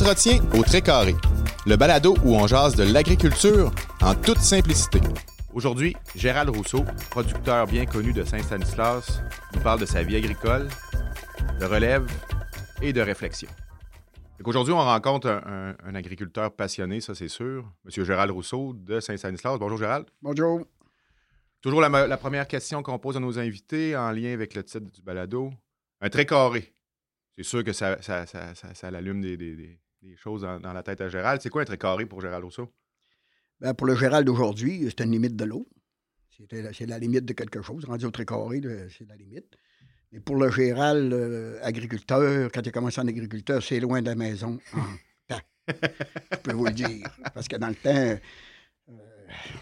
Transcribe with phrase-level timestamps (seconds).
[0.00, 1.16] Entretien au très carré.
[1.66, 5.00] Le balado où on jase de l'agriculture en toute simplicité.
[5.52, 9.20] Aujourd'hui, Gérald Rousseau, producteur bien connu de Saint-Stanislas,
[9.52, 10.68] nous parle de sa vie agricole,
[11.58, 12.06] de relève
[12.80, 13.48] et de réflexion.
[14.44, 18.04] Aujourd'hui, on rencontre un, un agriculteur passionné, ça c'est sûr, M.
[18.04, 19.58] Gérald Rousseau de Saint-Stanislas.
[19.58, 20.06] Bonjour Gérald.
[20.22, 20.60] Bonjour.
[21.60, 24.92] Toujours la, la première question qu'on pose à nos invités en lien avec le titre
[24.92, 25.50] du balado.
[26.00, 26.72] Un très carré.
[27.36, 29.80] C'est sûr que ça, ça, ça, ça allume des, des, des
[30.16, 31.40] choses dans, dans, la tête à Gérald.
[31.42, 32.68] C'est quoi un très carré pour Gérald Rousseau?
[33.60, 35.68] Ben pour le Gérald d'aujourd'hui, c'est une limite de l'eau.
[36.30, 37.84] C'est la limite de quelque chose.
[37.84, 38.60] Rendu au carré,
[38.96, 39.56] c'est la limite.
[40.12, 44.06] Mais pour le Gérald euh, agriculteur, quand il a commencé en agriculteur, c'est loin de
[44.06, 44.80] la maison en
[45.28, 45.42] temps.
[45.68, 47.06] Je peux vous le dire.
[47.34, 48.16] Parce que dans le temps, euh,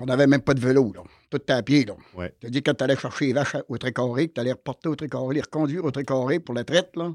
[0.01, 1.03] on n'avait même pas de vélo, là.
[1.31, 1.97] Tout à pied, là.
[2.15, 2.33] Ouais.
[2.43, 5.35] Dis quand tu allais chercher les vaches au Trécarré, que tu allais reporter au Trécarré,
[5.35, 7.13] les reconduire au Trécarré pour la traite, là,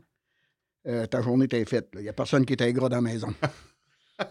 [0.87, 1.89] euh, ta journée était faite.
[1.95, 3.33] Il n'y a personne qui était gras dans la maison.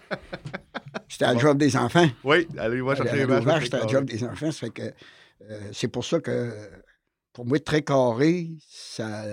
[1.08, 2.08] C'était le job des enfants.
[2.24, 3.64] Oui, allez, moi, chercher les vaches.
[3.64, 4.50] C'était le job des enfants.
[4.52, 4.82] Ça fait que
[5.42, 6.52] euh, c'est pour ça que,
[7.32, 9.24] pour moi, très carré, ça,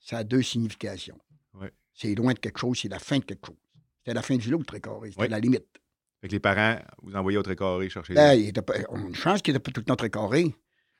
[0.00, 1.18] ça a deux significations.
[1.54, 1.70] Ouais.
[1.94, 3.56] C'est loin de quelque chose, c'est la fin de quelque chose.
[3.98, 5.10] C'était la fin du lot, le très carré.
[5.10, 5.28] C'était Oui.
[5.28, 5.66] la limite.
[6.20, 8.74] Fait que les parents, vous envoyez au très carré chercher Ben, les il était pas-
[8.88, 10.54] on a une chance qu'il n'était pas tout le temps très carré.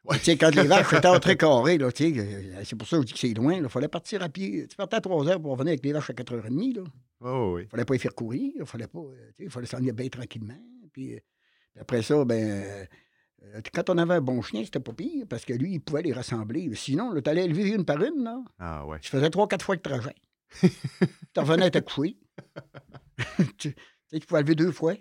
[0.05, 0.19] Ouais.
[0.19, 2.97] Tu sais, quand les vaches étaient très carré, là, tu sais, euh, c'est pour ça
[2.97, 3.55] que je dis que c'est loin.
[3.55, 4.67] Il fallait partir à pied.
[4.69, 6.77] Tu partais à 3 heures pour revenir avec les vaches à 4h30.
[6.77, 6.83] Là.
[7.21, 7.63] Oh, oui.
[7.63, 8.53] Il fallait pas les faire courir.
[8.59, 8.99] Il fallait pas.
[8.99, 10.59] euh, tu sais, il fallait s'en aller bien tranquillement.
[10.93, 11.19] Puis, euh,
[11.81, 12.37] après ça, ben.
[12.45, 16.03] euh, quand on avait un bon chien, c'était pas pire, parce que lui, il pouvait
[16.03, 16.71] les rassembler.
[16.75, 18.43] Sinon, tu allais élever une par une, là.
[18.59, 18.99] Ah, ouais.
[19.01, 20.15] Tu faisais trois, quatre fois le trajet.
[20.61, 22.17] tu revenais à te coucher.
[23.59, 23.75] tu,
[24.27, 24.95] pouvais lever deux fois.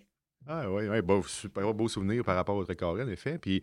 [0.47, 1.01] Ah, oui, oui.
[1.01, 3.37] Beau, super beau souvenir par rapport au très carré, en effet.
[3.37, 3.61] Puis,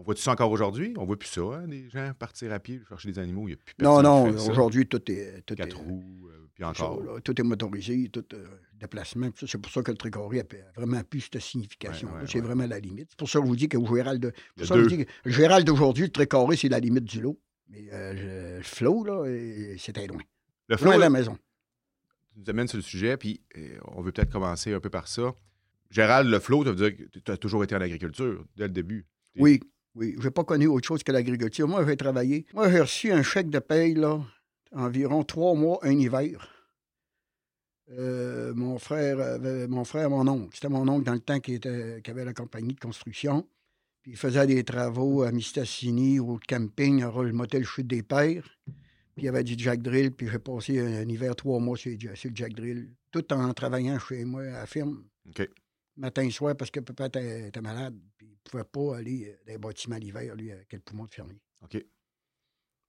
[0.00, 0.94] on voit tout ça encore aujourd'hui?
[0.96, 3.42] On voit plus ça, hein, des gens partir à pied chercher des animaux.
[3.48, 4.50] Il n'y a plus Non, personne non, ça.
[4.50, 5.42] aujourd'hui, tout est.
[5.46, 7.02] Tout Quatre est, roues, euh, puis ça, encore.
[7.02, 8.46] là, tout est motorisé, tout euh,
[8.78, 9.28] déplacement.
[9.36, 10.44] C'est pour ça que le tricoré a
[10.74, 12.08] vraiment plus cette signification.
[12.08, 12.46] Ouais, ouais, c'est ouais.
[12.46, 13.08] vraiment la limite.
[13.10, 15.10] C'est pour ça que je vous dis que Gérald, de- pour ça je dis que
[15.24, 17.38] le Gérald d'aujourd'hui, le tricoré, c'est la limite du lot.
[17.68, 20.22] Mais euh, le flow, là, euh, c'était loin.
[20.68, 21.36] Le Loin flow, de la maison.
[22.36, 25.34] nous amène sur le sujet, puis euh, on veut peut-être commencer un peu par ça.
[25.90, 28.72] Gérald, le flow, ça veut dire que tu as toujours été en agriculture dès le
[28.72, 29.06] début.
[29.36, 29.60] Oui,
[29.94, 30.14] oui.
[30.18, 31.66] Je n'ai pas connu autre chose que l'agriculture.
[31.68, 32.46] Moi, j'ai travaillé.
[32.54, 34.20] Moi, j'ai reçu un chèque de paye, là,
[34.72, 36.48] environ trois mois, un hiver.
[37.90, 40.50] Euh, mon frère, avait- mon frère, mon oncle.
[40.54, 43.46] C'était mon oncle dans le temps qui, était, qui avait la compagnie de construction.
[44.02, 48.48] Puis il faisait des travaux à Mistassini, au camping, à le motel Chute des Pères.
[48.64, 50.12] Puis il y avait du Jack Drill.
[50.12, 53.30] Puis j'ai passé un, un hiver trois mois sur, le- sur le Jack Drill, tout
[53.32, 55.48] en travaillant chez moi à la firme OK.
[55.96, 57.98] matin et soir parce que papa était, était malade.
[58.16, 61.40] Puis pouvait pas aller euh, dans les bâtiments l'hiver, lui, avec le poumon de fermier.
[61.62, 61.72] OK.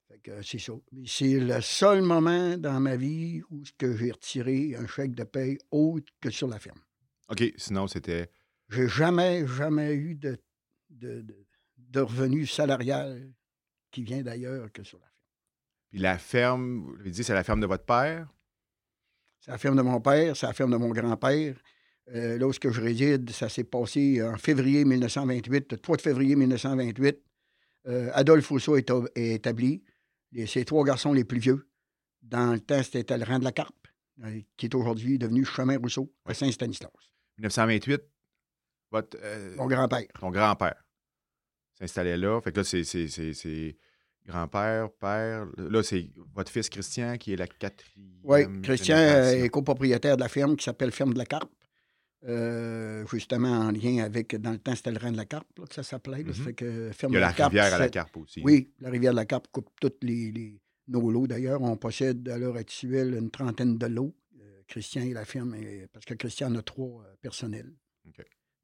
[0.08, 0.74] Fait que euh, c'est ça.
[1.06, 5.58] C'est le seul moment dans ma vie où que j'ai retiré un chèque de paye
[5.72, 6.82] autre que sur la ferme.
[7.30, 7.44] OK.
[7.58, 8.30] Sinon, c'était.
[8.70, 10.38] J'ai jamais, jamais eu de,
[10.90, 11.46] de, de,
[11.78, 13.34] de revenu salarial
[13.92, 15.12] qui vient d'ailleurs que sur la ferme.
[15.90, 18.34] Puis la ferme, vous l'avez dit, c'est la ferme de votre père?
[19.42, 21.62] C'est la ferme de mon père, c'est la ferme de mon grand-père.
[22.10, 26.02] Euh, là où que je réside, ça s'est passé en février 1928, le 3 de
[26.02, 27.22] février 1928.
[27.88, 29.84] Euh, Adolphe Rousseau est, établi.
[30.46, 31.68] Ses trois garçons les plus vieux.
[32.22, 33.88] Dans le temps, c'était le rang de la Carpe,
[34.24, 36.34] euh, qui est aujourd'hui devenu Chemin Rousseau à.
[36.34, 36.92] Saint-Stanislas.
[37.38, 38.02] 1928,
[38.92, 40.08] votre, euh, Mon grand-père.
[40.20, 40.86] ton grand-père
[41.74, 42.40] s'installait là.
[42.42, 43.76] Fait que là, c'est-
[44.26, 45.48] grand-père, père.
[45.58, 48.20] Là, c'est votre fils Christian qui est la quatrième.
[48.24, 51.52] Oui, Christian est copropriétaire de la ferme qui s'appelle Ferme de la Carpe.
[52.24, 55.66] Euh, justement en lien avec, dans le temps, c'était le rang de la Carpe là,
[55.66, 56.24] que ça s'appelait.
[56.34, 57.50] fait que Ferme Il y a de la la Carpe.
[57.52, 58.42] rivière à la carpe aussi.
[58.44, 61.26] Oui, la rivière de la Carpe coupe toutes les, les- nos lots.
[61.26, 64.16] D'ailleurs, on possède à l'heure actuelle une trentaine de lots.
[64.40, 67.74] Euh, Christian et la ferme, et- parce que Christian en a trois euh, personnels.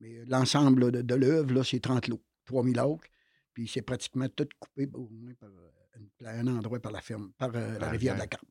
[0.02, 3.08] Mais l'ensemble de, de l'œuvre, là, c'est 30 lots, 3000 acres.
[3.56, 7.50] Puis c'est pratiquement tout coupé au moins par euh, un endroit par la ferme, par
[7.56, 8.28] euh, la la rivière de la.
[8.28, 8.46] Carpe.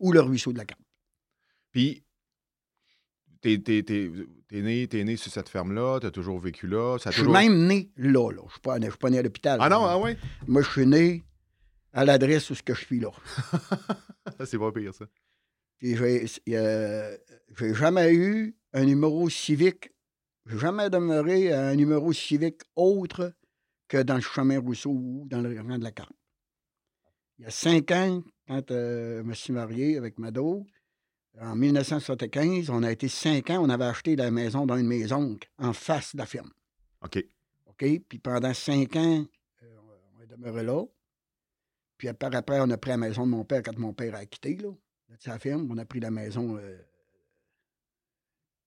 [0.00, 0.82] Ou le ruisseau de la Carpe.
[1.70, 2.02] Puis,
[3.42, 4.10] t'es t'es- t'es-
[4.48, 6.96] t'es né, t'es né sur cette ferme-là, t'as toujours vécu là.
[6.98, 7.34] Ça Je suis toujours...
[7.38, 8.30] même né là.
[8.30, 8.38] là.
[8.40, 9.58] Je ne suis pas pas né à l'hôpital.
[9.60, 10.16] Ah non, ah ouais?
[10.46, 11.22] Moi, je suis né
[11.92, 13.10] à l'adresse où ce que je suis là.
[14.46, 15.04] c'est pas pire, ça.
[15.78, 16.24] Puis j'ai
[16.56, 17.16] euh,
[17.58, 19.90] j'ai jamais eu un numéro civique.
[20.46, 23.32] J'ai jamais demeuré à un numéro civique autre
[23.88, 26.12] que dans le chemin Rousseau ou dans le rang de la carte.
[27.38, 30.66] Il y a cinq ans, quand euh, je me suis marié avec Mado,
[31.40, 35.38] en 1975, on a été cinq ans, on avait acheté la maison dans une maison
[35.58, 36.50] en face de la ferme.
[37.02, 37.24] OK.
[37.66, 37.84] OK?
[38.08, 39.26] Puis pendant cinq ans,
[39.62, 39.76] euh,
[40.18, 40.84] on est demeuré là.
[41.96, 44.26] Puis après, après, on a pris la maison de mon père quand mon père a
[44.26, 45.68] quitté, là, de sa ferme.
[45.70, 46.78] On a pris la maison euh,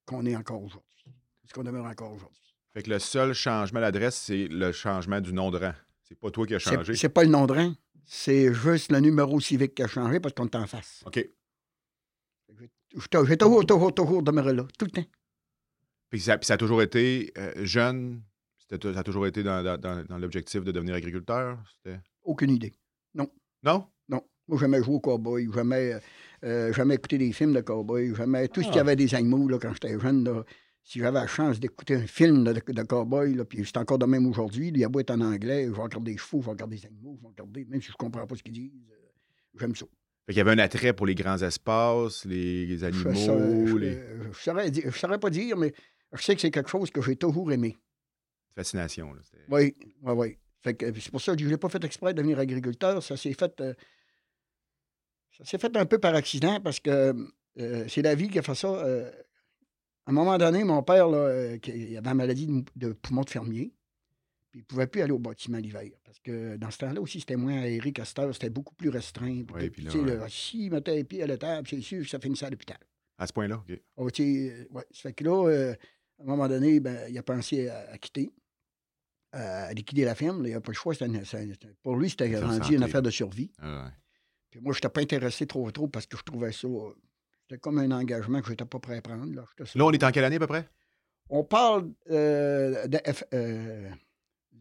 [0.06, 0.92] qu'on est encore aujourd'hui.
[1.48, 2.56] Ce qu'on demeure encore aujourd'hui?
[2.74, 5.74] Fait que le seul changement d'adresse, c'est le changement du nom de rang.
[6.04, 6.96] C'est pas toi qui as changé.
[6.96, 7.74] C'est pas le nom de rang.
[8.06, 11.04] C'est juste le numéro civique qui a changé parce qu'on est en face.
[11.06, 11.26] OK.
[13.28, 15.06] J'ai toujours, toujours, toujours demeuré là, tout le temps.
[16.10, 18.22] Puis ça, puis ça a toujours été euh, jeune.
[18.70, 21.62] Ça a toujours été dans, dans- dans- l'objectif de devenir agriculteur.
[22.24, 22.74] Aucune idée.
[23.14, 23.30] Non?
[23.64, 23.88] Non?
[24.48, 26.00] Moi, jamais joué au cowboy, jamais,
[26.44, 28.48] euh, jamais écouté des films de cowboy, jamais.
[28.48, 28.82] Tout ce qu'il y Ah.
[28.82, 30.44] avait des animaux là, quand j'étais jeune, là,
[30.84, 34.06] si j'avais la chance d'écouter un film de, de cowboy, là, puis c'est encore de
[34.06, 36.46] même aujourd'hui, il y a beau être en anglais, je vais regarder des chevaux, je
[36.46, 38.54] vais regarder des animaux, je vais regarder, même si je ne comprends pas ce qu'ils
[38.54, 39.08] disent, euh,
[39.60, 39.88] j'aime ça.
[40.26, 43.68] Fait qu'il y avait un attrait pour les grands espaces, les, les Je, animaux.
[43.68, 44.02] je, les...
[44.32, 45.74] je saurais dire- je saurais pas dire, mais
[46.14, 47.78] je sais que c'est quelque chose que j'ai toujours aimé.
[48.56, 49.14] Fascination.
[49.14, 50.38] là, Oui, oui, oui.
[50.64, 53.04] C'est pour ça que je n'ai pas fait exprès de devenir agriculteur.
[53.04, 53.74] Ça s'est fait, euh,
[55.38, 57.14] ça s'est fait un peu par accident parce que
[57.60, 58.68] euh, c'est la vie qui a fait ça.
[58.70, 59.12] euh,
[60.08, 63.30] à un moment donné, mon père, là, il avait une maladie de, de poumon de
[63.30, 63.74] fermier.
[64.56, 65.92] Puis il ne pouvait plus aller au bâtiment l'hiver.
[66.06, 68.34] Parce que dans ce temps-là aussi, c'était moins aéré qu'à cette heure.
[68.34, 69.44] C'était beaucoup plus restreint.
[69.54, 70.16] Oui, puis là, ouais.
[70.16, 72.78] là, S'il mettait les pieds à la table, c'est sûr que ça finissait à l'hôpital.
[73.18, 73.78] À ce point-là, OK.
[73.98, 74.84] Oh, euh, ouais.
[74.92, 75.74] Ça fait que là, euh,
[76.20, 78.32] à un moment donné, ben, il a pensé à, à quitter,
[79.34, 80.42] à liquider la ferme.
[80.44, 80.50] là.
[80.50, 80.94] il n'a pas le choix.
[81.02, 81.22] une-
[81.84, 83.52] pour lui, c'était rendu une affaire de survie.
[83.60, 83.92] Ah ouais.
[84.52, 86.68] Puis moi, je n'étais pas intéressé trop, trop parce que je trouvais ça.
[86.68, 86.94] euh,
[87.42, 89.34] C'était comme un engagement que je n'étais pas prêt à prendre.
[89.36, 89.44] Là,
[89.76, 90.70] Là, on est en quelle année à peu près?
[91.30, 92.98] On parle euh, de.
[93.00, 93.90] F- euh,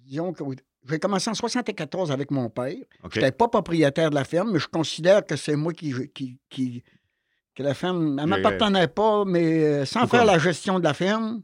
[0.05, 0.43] disons que
[0.89, 2.75] j'ai commencé en 74 avec mon père.
[3.15, 6.39] Je n'étais pas propriétaire de la ferme, mais je considère que c'est moi qui, qui,
[6.51, 6.83] qui-
[7.55, 10.93] que la ferme, elle ne m'appartenait pas, mais euh, sans faire la gestion de la
[10.93, 11.43] ferme,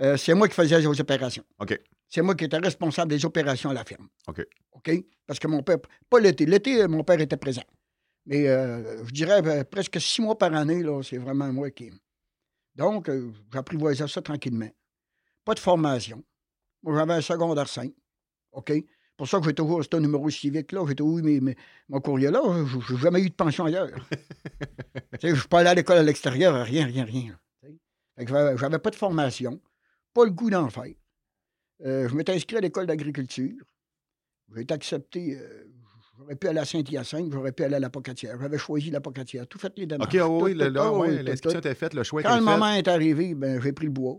[0.00, 1.44] euh, c'est moi qui faisais les opérations.
[1.58, 1.78] OK.
[2.08, 4.08] C'est moi qui étais responsable des opérations à la ferme.
[4.28, 4.42] OK.
[4.72, 4.90] OK?
[5.26, 5.76] Parce que mon père,
[6.08, 6.46] pas l'été.
[6.46, 7.62] L'été, mon père était présent.
[8.26, 11.90] Mais euh, je dirais euh, presque six mois par année, là, c'est vraiment moi qui.
[12.74, 13.10] Donc,
[13.52, 14.70] j'apprivoisais ça tranquillement.
[15.44, 16.22] Pas de formation.
[16.82, 17.92] Moi, j'avais un secondaire 5.
[18.52, 18.72] OK?
[19.16, 21.56] Pour ça que j'ai toujours ce numéro civique là, j'ai toujours eu mes, mes-
[21.88, 22.40] mon courrier là.
[22.66, 23.88] Je n'ai jamais eu de pension ailleurs.
[25.22, 27.38] Je ne suis pas allé à l'école à l'extérieur, rien, rien, rien.
[28.18, 29.60] j'avais- j'avais pas de formation,
[30.12, 30.94] pas le goût d'en faire.
[31.84, 33.62] Euh, je m'étais inscrit à l'école d'agriculture.
[34.54, 35.36] J'ai été accepté.
[35.38, 35.64] euh,
[36.18, 38.40] j'aurais pu aller à Saint-Hyacinthe, j'aurais pu aller à la Pocatière.
[38.40, 39.46] J'avais choisi la Pocatière.
[39.46, 40.14] Tout fait les démarches.
[40.14, 42.50] OK, oh, oui, le- tout, l'inscription était faite, le choix Quand était le fait.
[42.52, 44.18] moment est arrivé, ben, j'ai pris le bois.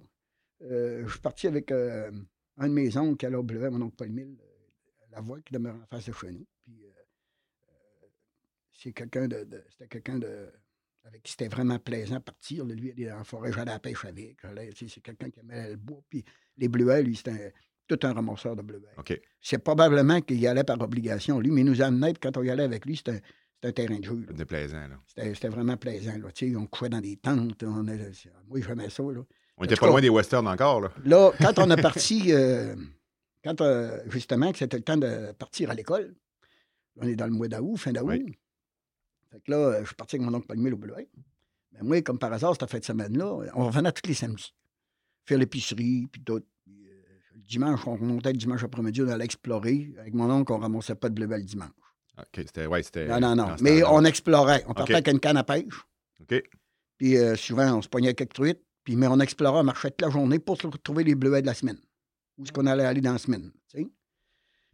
[0.64, 2.10] Euh, je suis parti avec euh,
[2.58, 5.40] un de mes oncles qui allait au Bleuet, mon oncle Paul Mille, euh, la voix
[5.42, 6.46] qui demeure en face de chez nous.
[6.64, 6.90] Puis, euh,
[7.70, 8.08] euh,
[8.74, 10.50] c'est quelqu'un de, de- c'était quelqu'un de
[11.06, 12.64] avec qui c'était vraiment plaisant de partir.
[12.64, 14.38] Lui, il est en forêt, j'allais à la pêche avec.
[14.74, 16.02] C'est quelqu'un qui aimait le bois.
[16.10, 16.24] Puis
[16.58, 17.52] les bleuets, lui, c'était un-
[17.88, 18.88] tout un ramasseur de bleuets.
[19.42, 22.44] C'est probablement qu'il y allait par obligation, lui, mais il nous amenait, puis quand on
[22.44, 23.22] y allait avec lui, c'était
[23.64, 24.26] un, terrain de jeu.
[24.30, 24.98] C'était plaisant, là.
[25.34, 26.18] C'était vraiment plaisant.
[26.18, 26.32] Là.
[26.32, 27.62] Tu sais, On couchait dans des tentes.
[27.64, 27.96] On a-
[28.48, 29.04] moi, j'aimais ça.
[29.04, 29.22] Là.
[29.58, 30.92] On était pas cas- loin des westerns encore, là.
[31.06, 32.76] Là, quand on a parti, euh,
[33.44, 36.16] quand euh, justement, que c'était le temps de partir à l'école,
[36.98, 38.06] on est dans le mois d'août, fin d'août.
[38.08, 38.38] Oui.
[39.32, 41.10] Fait que là, euh, je suis parti avec mon oncle Palmier au Bleuet.
[41.72, 44.54] Mais moi, comme par hasard, cette fin de semaine-là, on revenait tous les samedis.
[45.26, 46.44] Faire l'épicerie, puis tout.
[46.66, 47.02] Puis, euh,
[47.34, 49.94] le dimanche, on remontait le dimanche après-midi, on allait explorer.
[50.00, 51.70] Avec mon oncle, on ramassait pas de bleuet le dimanche.
[52.18, 52.68] OK, c'était...
[52.68, 53.08] Ouais, c'était...
[53.08, 53.56] Non, non, non.
[53.62, 54.64] Mais on explorait.
[54.68, 55.84] On partait avec une canne à pêche.
[56.22, 56.44] OK.
[56.98, 58.63] Puis euh, souvent, on se pognait quelques truites.
[58.84, 61.48] Puis, mais on explorait, on marchait toute la journée pour se retrouver les bleuets de
[61.48, 61.80] la semaine.
[62.38, 63.88] Où est-ce qu'on allait aller dans la semaine, tu sais?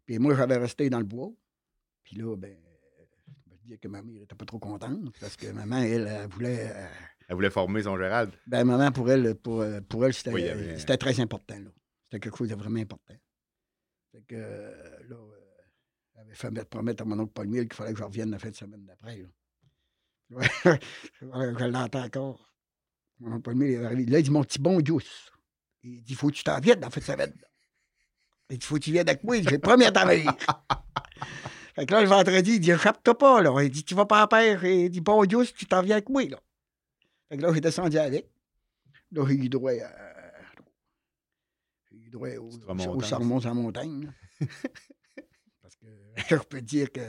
[0.05, 1.31] Puis moi, j'avais resté dans le bois.
[2.03, 2.57] Puis là, ben,
[3.47, 6.27] je te dire que ma mère n'était pas trop contente parce que maman, elle, elle
[6.29, 6.71] voulait...
[6.73, 6.87] euh,
[7.27, 8.33] Elle voulait former son Gérald.
[8.47, 11.69] ben, maman, pour elle, pour, euh, pour elle c'était Oui, avait- c'était très important, là.
[12.05, 13.13] C'était quelque chose de vraiment important.
[14.11, 15.17] Fait que, euh, là,
[16.15, 18.39] elle avait fait mettre- promettre à mon oncle Paul qu'il fallait que je revienne la
[18.39, 19.27] fin de semaine d'après, là.
[21.19, 22.48] je l'entends encore.
[23.21, 25.31] Là, il dit, mon petit bon douce.
[25.83, 27.33] Il dit, faut que tu t'en viennes fin de semaine.
[28.49, 29.41] Il dit, faut que tu viennes avec moi.
[29.41, 30.35] J'ai promis à ta mère.
[31.75, 33.61] fait que là, le vendredi, il dit, échappe-toi pas, là.
[33.61, 34.63] Il dit, tu vas pas à père.
[34.63, 36.39] Il dit, bon douce, tu t'en viens avec moi, là.
[37.29, 38.29] Fait que là, j'ai descendu avec.
[39.11, 40.09] Là, j'ai eu droit à.
[41.91, 42.49] J'ai eu droit au,
[42.95, 44.11] au, Sarmons en montagne.
[45.61, 45.85] Parce que
[46.29, 47.01] je peux te dire que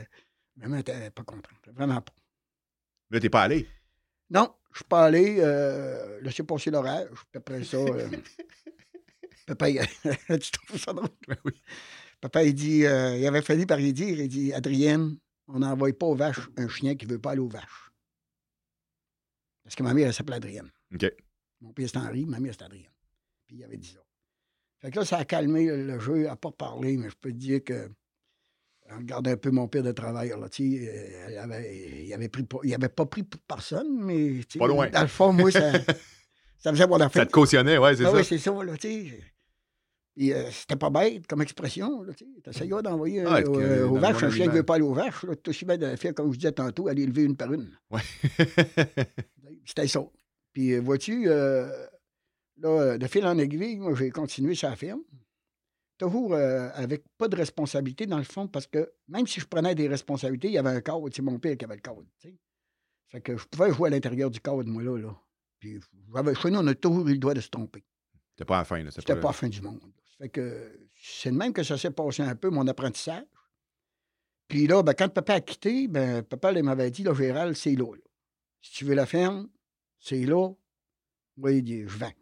[0.57, 1.69] maman n'était pas contente.
[1.69, 2.13] Vraiment pas.
[3.11, 3.67] Là, t'es pas allé.
[4.31, 7.09] Non, je suis pas allé euh, laisser passer l'orage.
[7.35, 8.09] Après ça, euh,
[9.47, 9.81] papa, il,
[10.41, 11.09] tu trouves ça drôle?
[11.27, 11.61] Ben oui.
[12.21, 15.17] Papa, il dit, euh, il avait fallu par y dire, il dit, Adrienne,
[15.49, 17.91] on n'envoie pas aux vaches un chien qui veut pas aller aux vaches.
[19.65, 20.71] Parce que ma mère, elle s'appelait Adrienne.
[20.95, 21.07] OK.
[21.61, 22.93] Mon père, c'était Henri, ma mère, c'était Adrienne.
[23.47, 24.01] Puis il avait dit ça.
[24.81, 27.31] Fait que là, ça a calmé le, le jeu, à pas parler, mais je peux
[27.31, 27.91] te dire que,
[28.93, 32.29] en regardant un peu mon père de travail, là, tu euh, il avait, il avait,
[32.29, 34.89] pris, pour- il avait pas pris pour personne, mais tu Pas loin.
[34.91, 35.73] dans le fond, moi, ça,
[36.59, 37.29] Ça faisait voir la Ça fête.
[37.29, 38.17] te cautionnait, ouais, c'est Ah ça.
[38.17, 39.15] oui, c'est ça, là, tu
[40.35, 42.27] euh, c'était pas bête comme expression, tu sais.
[42.45, 44.57] T'essayais d'envoyer Ah, au- euh, aux vaches, un chien qui animal.
[44.59, 47.05] veut pas aller aux vaches, tout aussi bien de faire, comme je disais tantôt, aller
[47.05, 47.71] élever une par une.
[47.91, 48.01] Ouais.
[49.65, 50.01] C'était ça.
[50.53, 51.69] Puis, vois-tu, euh,
[52.61, 55.01] là, de fil en aiguille, moi, j'ai continué sur la ferme.
[56.01, 59.75] Toujours euh, avec pas de responsabilité, dans le fond, parce que même si je prenais
[59.75, 61.07] des responsabilités, il y avait un cadre.
[61.15, 62.03] C'est mon père qui avait le cadre.
[62.19, 62.39] tu sais.
[63.09, 64.97] Fait que je pouvais jouer à l'intérieur du cadre, moi, là.
[64.97, 65.15] là.
[65.59, 65.79] Puis,
[66.41, 67.85] chez nous, on a toujours eu le droit de se tromper.
[68.31, 68.91] C'était pas à la fin, là.
[68.91, 69.79] C'était pas la fin du monde.
[70.17, 73.27] Fait que c'est de même que ça s'est passé un peu, mon apprentissage.
[74.49, 77.93] Puis là, ben, quand papa a quitté, ben, papa m'avait dit, là, Gérald, c'est là,
[77.95, 78.03] là.
[78.63, 79.51] Si tu veux la ferme,
[79.99, 80.49] c'est là.
[81.37, 82.13] Moi, il dit, je vends.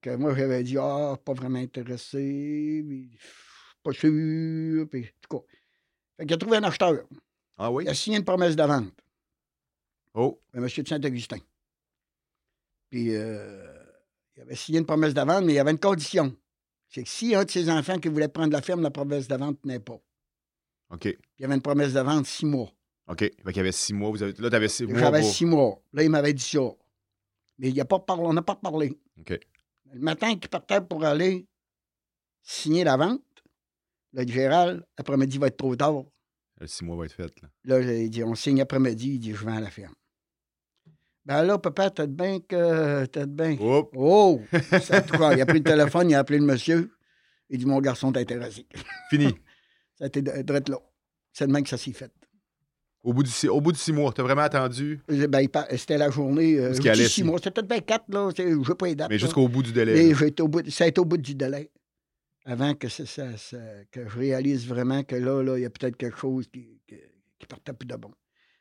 [0.00, 3.10] Que moi, j'avais dit, ah, pas vraiment intéressé, puis,
[3.82, 5.44] pas sûr, puis, en tout cas.
[6.16, 7.04] Fait qu'il a trouvé un acheteur.
[7.56, 7.84] Ah oui?
[7.84, 8.92] Il a signé une promesse de vente.
[10.14, 11.38] Oh, un monsieur de Saint-Augustin.
[12.90, 13.66] Puis, euh,
[14.36, 16.34] il avait signé une promesse de vente, mais il y avait une condition.
[16.88, 19.36] C'est que si un de ses enfants qui voulait prendre la ferme, la promesse de
[19.36, 20.00] vente tenait pas.
[20.90, 21.04] OK.
[21.06, 22.70] Il y avait une promesse de vente six mois.
[23.08, 23.18] OK.
[23.18, 24.10] Fait qu'il y avait six mois.
[24.10, 24.32] Vous avez...
[24.38, 24.98] Là, t'avais six mois.
[24.98, 25.82] J'avais pour- six mois.
[25.92, 26.60] Là, il m'avait dit ça.
[27.58, 28.96] Mais il a pas parlé, on n'a pas parlé.
[29.18, 29.38] OK.
[29.92, 31.46] Le matin qu'il partait pour aller
[32.42, 33.22] signer la vente,
[34.12, 36.04] dit, Gérald, après-midi va être trop tard.
[36.58, 37.48] Le six mois va être fait, là.
[37.64, 39.14] Là, il dit, on signe après-midi.
[39.14, 39.94] Il dit, je vends la ferme.
[41.26, 43.04] Ben là, papa, t'as de bien que.
[43.06, 43.56] T'as de bien.
[43.60, 44.40] Oh!
[44.80, 46.92] Ça, cas, il a pris le téléphone, il a appelé le monsieur.
[47.50, 48.64] Il dit Mon garçon t'es intéressé.
[49.10, 49.34] Fini.
[49.98, 50.78] Ça a été drette là.
[51.32, 52.12] C'est de même que ça s'est fait.
[53.06, 53.30] Au bout, du.
[53.48, 55.46] Au bout de six mois, t'as vraiment attendu, Ben,
[55.76, 56.58] C'était la journée.
[56.58, 57.38] Euh, six si- mois.
[57.38, 58.30] C'était peut-être bien quatre, là.
[58.36, 59.10] c'est- Je pas les dates.
[59.10, 60.12] mais jusqu'au bout du délai.
[60.12, 61.70] Mais au bout, ça a été au bout du délai.
[62.44, 63.56] Avant que, ça, ça- ça-
[63.92, 66.96] que je réalise vraiment que là, là, il y a peut-être quelque chose qui, qui,
[67.38, 68.10] qui partait plus de bon.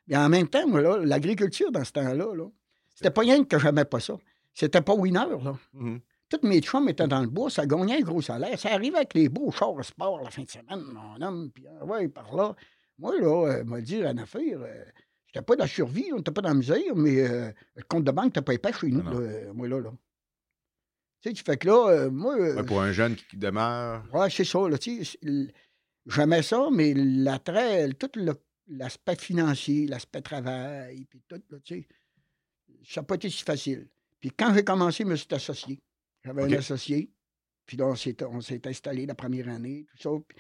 [0.08, 0.66] Mais en même temps,
[1.04, 2.46] l'agriculture dans ce temps-là, là,
[2.94, 4.16] c'était pas rien que j'aimais pas ça.
[4.54, 5.56] C'était pas winner, là.
[5.74, 6.00] Mhm.
[6.30, 8.60] Tous mes chums étaient dans le bois, ça gagnait un gros salaire.
[8.60, 11.86] Ça arrivait avec les beaux chars sport la fin de semaine, mon homme, puis ah
[11.86, 12.56] ouais, par là.
[12.98, 14.86] Moi, là, euh, moi, dire une affaire, euh,
[15.28, 18.04] j'étais pas dans la survie, on n'était pas dans la misère, mais euh, le compte
[18.04, 19.92] de banque n'était pas épais chez nous, là, euh, moi, là, là.
[21.22, 24.06] Tu sais, tu fais que là, moi, Ouais, pour un jeune qui demeure.
[24.14, 24.68] Ouais, c'est ça.
[24.70, 25.18] Là, tu sais,
[26.08, 28.12] J'aimais ça, mais l'attrait, tout
[28.68, 31.88] l'aspect financier, l'aspect travail, puis tout, là, tu sais,
[32.84, 33.88] ça n'a pas été si facile.
[34.20, 35.82] Puis quand j'ai commencé, je me suis associé.
[36.24, 37.12] J'avais un associé,
[37.66, 40.38] puis là, on s'est, on s'est installé la première année, tout ça, puis,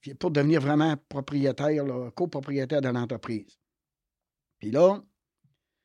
[0.00, 3.58] puis pour devenir vraiment propriétaire, là, copropriétaire de l'entreprise.
[4.58, 5.02] Puis là,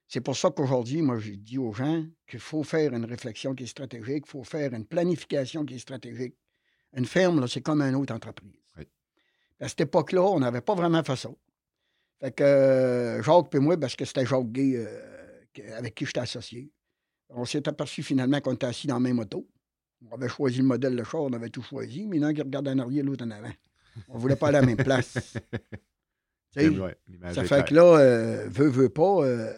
[0.08, 3.64] c'est pour ça qu'aujourd'hui, moi, je dis aux gens qu'il faut faire une réflexion qui
[3.64, 6.36] est stratégique, il faut faire une planification qui est stratégique.
[6.94, 8.54] Une ferme, là, c'est comme une autre entreprise.
[8.78, 8.88] Oui.
[9.60, 11.30] À cette époque-là, on n'avait pas vraiment fait ça.
[12.22, 16.22] Fait que euh, Jacques et moi, parce que c'était Jacques Gay euh, avec qui j'étais
[16.22, 16.72] associé,
[17.30, 19.48] on s'est aperçu finalement qu'on était assis dans la même auto.
[20.10, 22.28] On avait choisi le modèle de char, on avait tout choisi, mais il y en
[22.28, 23.52] a un qui regarde en arrière, l'autre en avant.
[24.10, 25.38] On voulait pas aller à la même place.
[26.56, 26.96] Ouais,
[27.34, 29.52] ça fait que là, euh, veut, veut pas, euh,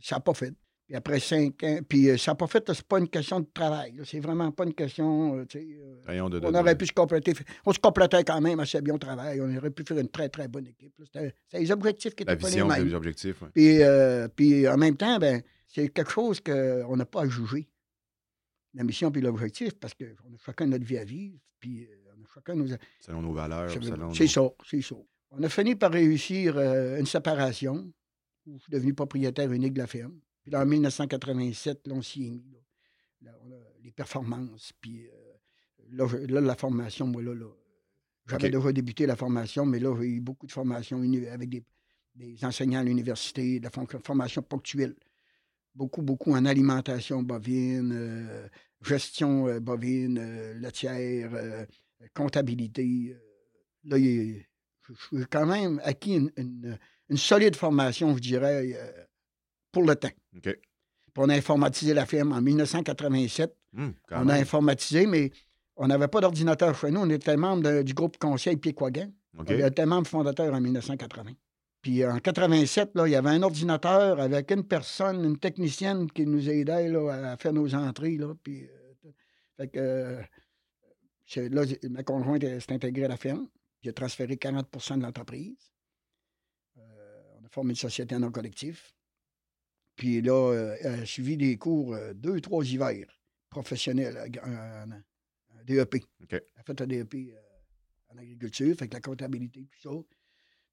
[0.00, 0.54] ça n'a pas fait.
[0.86, 3.46] Puis après cinq ans, puis euh, ça n'a pas fait, c'est pas une question de
[3.52, 3.98] travail.
[4.04, 7.32] C'est vraiment pas une question, euh, on aurait pu se compléter.
[7.64, 9.40] On se complétait quand même assez bien au travail.
[9.40, 10.92] On aurait pu faire une très, très bonne équipe.
[11.04, 12.86] C'était c'était les objectifs qui étaient pas les mêmes.
[12.86, 13.40] les objectifs.
[13.40, 13.48] ouais.
[13.54, 13.80] Puis,
[14.36, 17.66] puis en même temps, ben, c'est quelque chose qu'on n'a pas à juger.
[18.74, 21.88] La mission puis l'objectif, parce qu'on a chacun notre vie à vivre, puis
[22.36, 24.14] euh, on a chacun Selon nos valeurs.
[24.14, 24.96] c'est ça, c'est ça.
[25.30, 27.92] On a fini par réussir euh, une séparation.
[28.46, 30.18] où Je suis devenu propriétaire unique de la ferme.
[30.42, 32.50] Puis là, en 1987, là, on s'y est mis.
[32.52, 32.58] là.
[33.22, 34.72] Là, on a les performances.
[34.80, 35.10] Puis euh,
[35.90, 37.46] là, je- là, la formation, moi, là, là,
[38.26, 41.64] j'avais déjà débuté la formation, mais là, j'ai eu beaucoup de formations avec des,
[42.14, 44.94] des enseignants à l'université, de la formation ponctuelle.
[45.74, 48.48] Beaucoup, beaucoup en alimentation bovine, euh,
[48.82, 51.32] gestion euh, bovine, laitière,
[52.14, 53.14] comptabilité.
[53.14, 53.18] euh,
[53.84, 54.46] là, j'ai
[55.30, 59.04] quand même acquis une, une- une solide formation, je dirais, euh,
[59.72, 60.10] pour le temps.
[61.16, 63.54] On a informatisé la ferme en 1987.
[63.76, 64.42] Hum, on a même.
[64.42, 65.30] informatisé, mais
[65.76, 67.00] on n'avait pas d'ordinateur chez nous.
[67.00, 69.10] On était membre de- du groupe conseil Piquoigan.
[69.38, 69.46] OK.
[69.50, 71.32] On était membre fondateur en 1980.
[71.82, 76.24] Puis en 87, là, il y avait un ordinateur avec une personne, une technicienne qui
[76.24, 78.16] nous aidait là, à faire nos entrées.
[78.16, 79.10] Là, puis, euh,
[79.58, 80.22] fait que, euh,
[81.36, 83.48] là, ma conjointe s'est intégrée à la ferme.
[83.82, 85.72] J'ai transféré 40% de l'entreprise.
[86.78, 88.94] Euh, on a formé une société en non collectif.
[89.96, 96.04] Puis là, euh, elle a suivi des cours euh, deux, trois hivers professionnels en DEP.
[96.30, 97.14] Elle a fait un DEP
[98.08, 99.96] en agriculture, fait que la comptabilité, tout ça.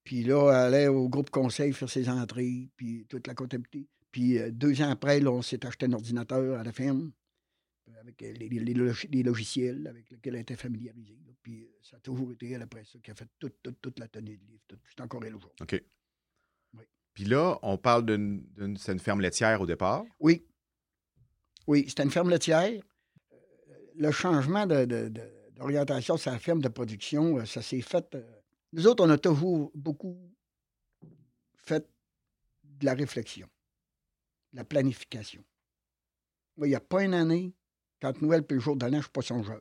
[0.04, 3.88] Puis là, elle allait au groupe conseil faire ses entrées, puis toute la comptabilité.
[4.10, 7.21] Puis deux ans après, là, on s'est acheté un ordinateur à la ferme euh,
[8.00, 11.18] avec euh, les, les- les log- les logiciels avec lesquels elle était familiarisée.
[11.26, 11.32] là.
[11.42, 13.98] Puis euh, ça a toujours été elle après ça qui a fait toute, toute, toute
[13.98, 14.62] la tenue de livre.
[14.68, 14.78] tout.
[14.88, 15.58] C'est encore elle aujourd'hui.
[15.62, 15.82] OK.
[16.74, 16.84] Oui.
[17.14, 18.46] Puis là, on parle d'une.
[18.58, 20.04] une ferme laitière au départ.
[20.20, 20.44] Oui.
[21.66, 22.82] Oui, c'était une ferme laitière.
[23.32, 23.36] Euh,
[23.96, 28.16] Le changement de- de- de- d'orientation sur la ferme de production, ça s'est fait.
[28.72, 30.18] Nous autres, on a toujours beaucoup
[31.56, 31.86] fait
[32.64, 33.48] de la réflexion,
[34.52, 35.44] de la planification.
[36.58, 37.54] Il n'y a pas une année,
[38.02, 39.60] quand Noël puis le jour de l'an, je ne suis pas songeur.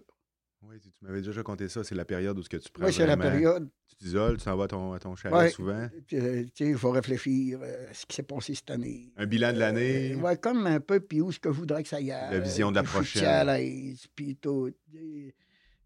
[0.64, 1.84] Oui, tu tu m'avais déjà conté ça.
[1.84, 2.86] C'est la période où ce que tu prends.
[2.86, 3.70] Oui, c'est la période.
[3.88, 5.50] Tu t'isoles, tu t'en vas à ton, à ton chalet Ouais.
[5.50, 5.74] souvent.
[5.74, 9.12] Euh, tu sais, je vais réfléchir euh, à ce qui s'est passé cette année.
[9.18, 10.14] Un bilan de l'année?
[10.14, 12.32] Euh, ouais, comme un peu, puis où est-ce que je voudrais que ça y aille.
[12.34, 13.30] La vision de la puis je suis prochaine.
[13.30, 14.72] à l'aise, puis tout.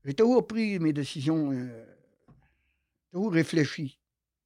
[0.04, 1.52] J'ai toujours pris mes décisions,
[3.12, 3.98] toujours réfléchi.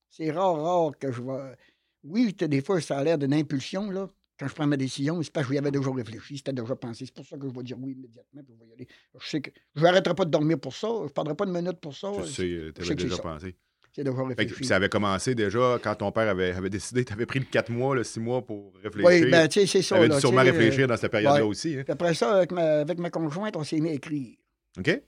[0.09, 1.55] C'est rare, rare que je vais.
[2.03, 4.09] Oui, des fois, ça a l'air d'une impulsion, là.
[4.39, 7.05] Quand je prends ma décision, c'est parce que j'y avais déjà réfléchi, c'était déjà pensé.
[7.05, 8.87] C'est pour ça que je vais dire oui immédiatement, puis je vais y aller.
[9.19, 11.51] Je sais que je n'arrêterai pas de dormir pour ça, je ne prendrai pas de
[11.51, 12.11] minutes pour ça.
[12.21, 13.55] Je sais, tu avais déjà pensé.
[13.91, 14.63] C'est déjà Fait que- réfléchi.
[14.65, 17.03] ça avait commencé déjà quand ton père avait, avait décidé.
[17.03, 19.25] Tu avais pris le 4 mois, le 6 mois pour réfléchir.
[19.25, 19.95] Oui, ben, tu sais, c'est tu ça.
[19.97, 21.49] avais là, dû sûrement tu réfléchir dans cette période-là ouais.
[21.49, 21.75] aussi.
[21.75, 21.83] hein.
[21.87, 24.37] Après ça, avec ma, avec ma conjointe, on s'est mis à écrire.
[24.77, 25.01] OK?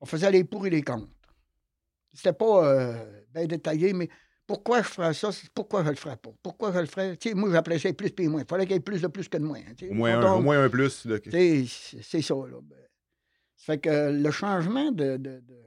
[0.00, 1.06] On faisait les pour et les contre.
[2.14, 4.08] C'était pas euh, bien détaillé, mais
[4.48, 5.30] pourquoi je ferais ça?
[5.54, 6.30] Pourquoi je le ferais pas?
[6.42, 7.16] Pourquoi je le ferais?
[7.34, 8.40] Moi, j'appelais ça plus puis moins.
[8.40, 9.60] Il fallait qu'il y ait plus de plus que de moins.
[9.90, 11.06] Au moins, un, Donc, au moins un plus.
[11.06, 11.20] de-
[12.02, 12.34] C'est ça.
[12.34, 12.58] Là.
[12.62, 12.78] Ben,
[13.56, 15.64] Ça fait que le changement de, de, de-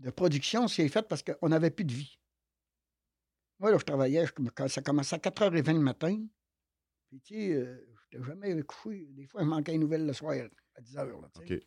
[0.00, 2.18] de production s'est fait parce qu'on n'avait plus de vie.
[3.58, 6.16] Moi, là, je travaillais, je- quand ça commençait à 4h20 le matin.
[7.08, 9.06] Puis, tu sais, euh, je n'étais jamais couché.
[9.10, 10.34] Des fois, je manquais une nouvelle le soir
[10.76, 11.06] à 10h.
[11.20, 11.54] Là, tu sais.
[11.56, 11.62] OK.
[11.62, 11.66] Ça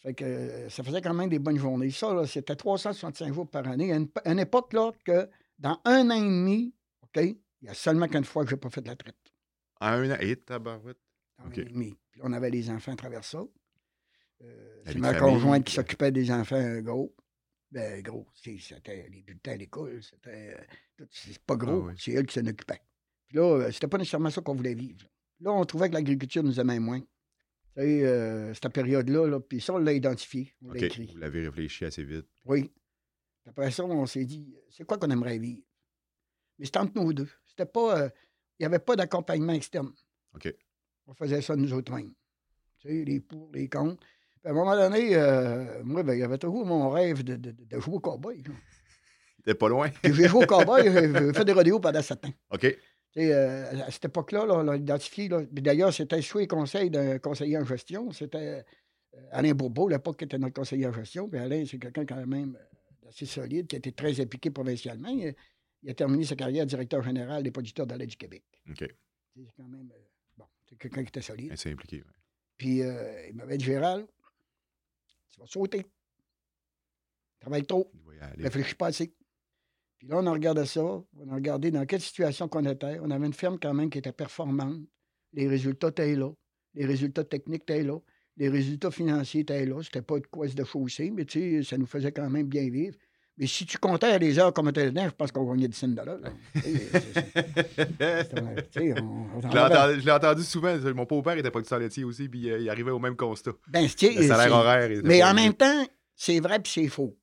[0.00, 1.90] fait que euh, ça faisait quand même des bonnes journées.
[1.90, 3.92] Ça, là, c'était 365 jours par année.
[3.92, 3.96] À
[4.30, 5.28] une, époque, là, que
[5.58, 8.60] dans un an et demi, OK, il y a seulement qu'une fois que je n'ai
[8.60, 9.16] pas fait de la traite.
[9.80, 10.16] Un an.
[10.20, 10.98] Et tabarouette.
[11.38, 11.94] Un an et demi.
[12.10, 13.44] Puis on avait les enfants à travers ça.
[14.42, 17.14] Euh, c'est ma famille, conjointe qui puis- s'occupait des enfants euh, gros.
[17.70, 20.56] Ben, gros, c'est- c'était les bulletins à l'école, c'était.
[21.00, 21.94] euh, c'est pas gros, Ah oui.
[21.98, 22.80] c'est elle qui s'en occupait.
[23.28, 25.06] Puis là, euh, c'était pas nécessairement ça qu'on voulait vivre.
[25.40, 27.00] Là, on trouvait que l'agriculture nous aimait moins.
[27.78, 31.06] Euh, cette période-là, là, puis ça, on l'a identifié, on l'a écrit.
[31.12, 32.26] Vous l'avez réfléchi assez vite.
[32.44, 32.70] Oui.
[33.46, 35.62] Après ça, on s'est dit, c'est quoi qu'on aimerait vivre?
[36.58, 37.28] Mais c'était entre nous deux.
[37.46, 37.98] C'était pas.
[38.02, 38.08] euh,
[38.58, 39.92] Il n'y avait pas d'accompagnement externe.
[40.34, 40.52] OK.
[41.06, 42.12] On faisait ça nous autres mêmes.
[42.78, 43.96] Tu sais, les pour, les contre.
[44.40, 47.36] Puis à un moment donné, euh, moi, ben, il y avait toujours mon rêve de,
[47.36, 48.42] de- de jouer au cowboy.
[49.44, 49.88] T'es pas loin.
[50.02, 52.32] Puis j'ai joué au cowboy, j'ai fait des rodéos pendant sept ans.
[52.50, 52.76] OK.
[53.16, 55.28] Euh, à cette époque-là, là, on l'a identifié.
[55.28, 58.10] D'ailleurs, c'était sous les conseils d'un conseiller en gestion.
[58.12, 58.64] C'était
[59.14, 61.28] euh, Alain Bourbeau, à l'époque, qui était notre conseiller en gestion.
[61.28, 65.08] Puis Alain, c'est quelqu'un quand même euh, assez solide, qui a été très impliqué provincialement.
[65.08, 65.34] Il,
[65.82, 68.44] il a terminé sa carrière directeur général des producteurs de lait du Québec.
[68.68, 68.78] OK.
[68.78, 69.88] C'est quand même.
[70.36, 71.52] bon, c'est quelqu'un qui était solide.
[71.56, 71.96] C'est impliqué.
[71.98, 72.12] ouais.
[72.58, 74.06] Puis euh, il m'avait dit Gérald,
[75.30, 75.86] tu vas sauter.
[77.40, 77.90] Travaille trop.
[78.38, 79.14] Réfléchis pas assez.
[80.00, 80.80] Puis là, on a regardé ça.
[80.80, 82.98] On a regardé dans quelle situation qu'on était.
[83.02, 84.80] On avait une ferme quand même qui était performante.
[85.34, 86.30] Les résultats étaient là.
[86.74, 87.98] Les résultats techniques étaient là.
[88.38, 89.82] Les résultats financiers étaient là.
[89.82, 92.70] C'était pas de quoi se déchausser, mais tu sais, ça nous faisait quand même bien
[92.70, 92.96] vivre.
[93.36, 96.18] Mais si tu comptais les heures comme était dedans, je pense qu'on gagnait 10 dollars.
[96.54, 96.62] Je
[98.80, 100.78] l'ai entendu, je l'ai entendu souvent.
[100.94, 103.52] Mon beau-père était pas du laitier aussi, puis euh, il arrivait au même constat.
[103.68, 103.88] Ben, Le
[104.26, 104.90] salaire horaire.
[105.04, 105.86] Mais en même temps,
[106.16, 107.19] c'est vrai puis c'est faux.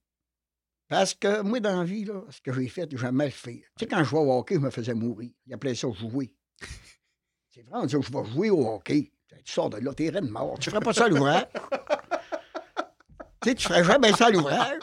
[0.87, 3.55] Parce que moi, dans la vie, là, ce que j'ai fait, j'ai jamais le fait.
[3.55, 5.31] Tu sais, quand je jouais au hockey, je me faisais mourir.
[5.45, 6.33] Ils appelaient ça jouer.
[7.49, 9.11] C'est vrai, on dit, je vais jouer au hockey.
[9.43, 10.57] Tu sors de là, t'es de mort.
[10.59, 11.45] Tu ferais pas ça à l'ouvrage.
[13.41, 14.77] tu sais, tu ferais jamais ça à l'ouvrage.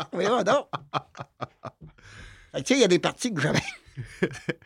[2.52, 3.60] Fait que, tu sais, il y a des parties que j'avais.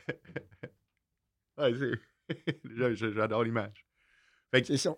[1.59, 2.37] Ouais, c'est-
[2.77, 3.85] J'a- j'a- J'adore l'image.
[4.53, 4.95] C'est ça.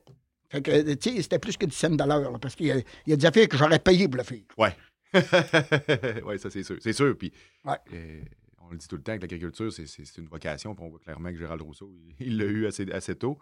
[0.50, 2.85] Fait que, tu sais, c'était plus que 10 cents là, parce qu'il y, a- il
[3.07, 4.42] y a des affaires que j'aurais payé pour le faire.
[4.59, 4.76] Ouais.
[6.25, 6.77] ouais, ça, c'est sûr.
[6.81, 7.16] C'est sûr.
[7.16, 7.33] Puis,
[7.64, 7.77] Ouais.
[7.92, 8.20] euh,
[8.62, 10.75] on le dit tout le temps que l'agriculture, c'est- une vocation.
[10.75, 13.38] Puis on voit clairement que Gérald Rousseau, il- l'a eu assez, assez tôt.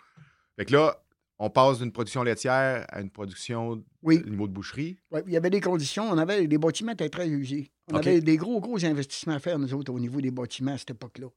[0.57, 1.03] Fait que là,
[1.39, 4.23] on passe d'une production laitière à une production Oui.
[4.27, 4.99] au niveau de boucherie.
[5.13, 6.05] Ouais, il y avait des conditions.
[6.11, 7.71] On avait les bâtiments étaient très usés.
[7.93, 10.79] On avait des gros, gros investissements à faire, nous autres, au niveau des bâtiments à
[10.79, 11.29] cette époque-là.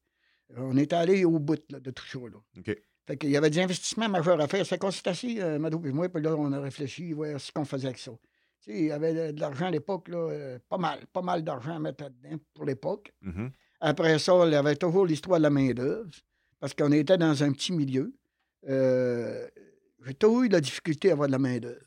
[0.52, 2.20] Euh, On était allé au bout là, de tout ça.
[2.20, 2.64] Là.
[3.08, 4.66] Fait qu'il y avait des investissements majeurs à faire.
[4.66, 7.52] C'est qu'on s'est assis, euh, Mado et moi, puis là, on a réfléchi, voir ce
[7.52, 8.12] qu'on faisait avec ça.
[8.62, 11.44] Tu sais, il y avait de, l'argent à l'époque, là, euh, pas mal, pas mal
[11.44, 13.12] d'argent à mettre là-dedans pour l'époque.
[13.22, 13.52] Mhm.
[13.80, 16.10] Après ça, il y avait toujours l'histoire de la main-d'œuvre,
[16.60, 18.14] parce qu'on était dans un petit milieu.
[18.70, 19.48] Euh,
[20.06, 21.82] J'ai toujours eu de la difficulté à avoir de la main-d'œuvre.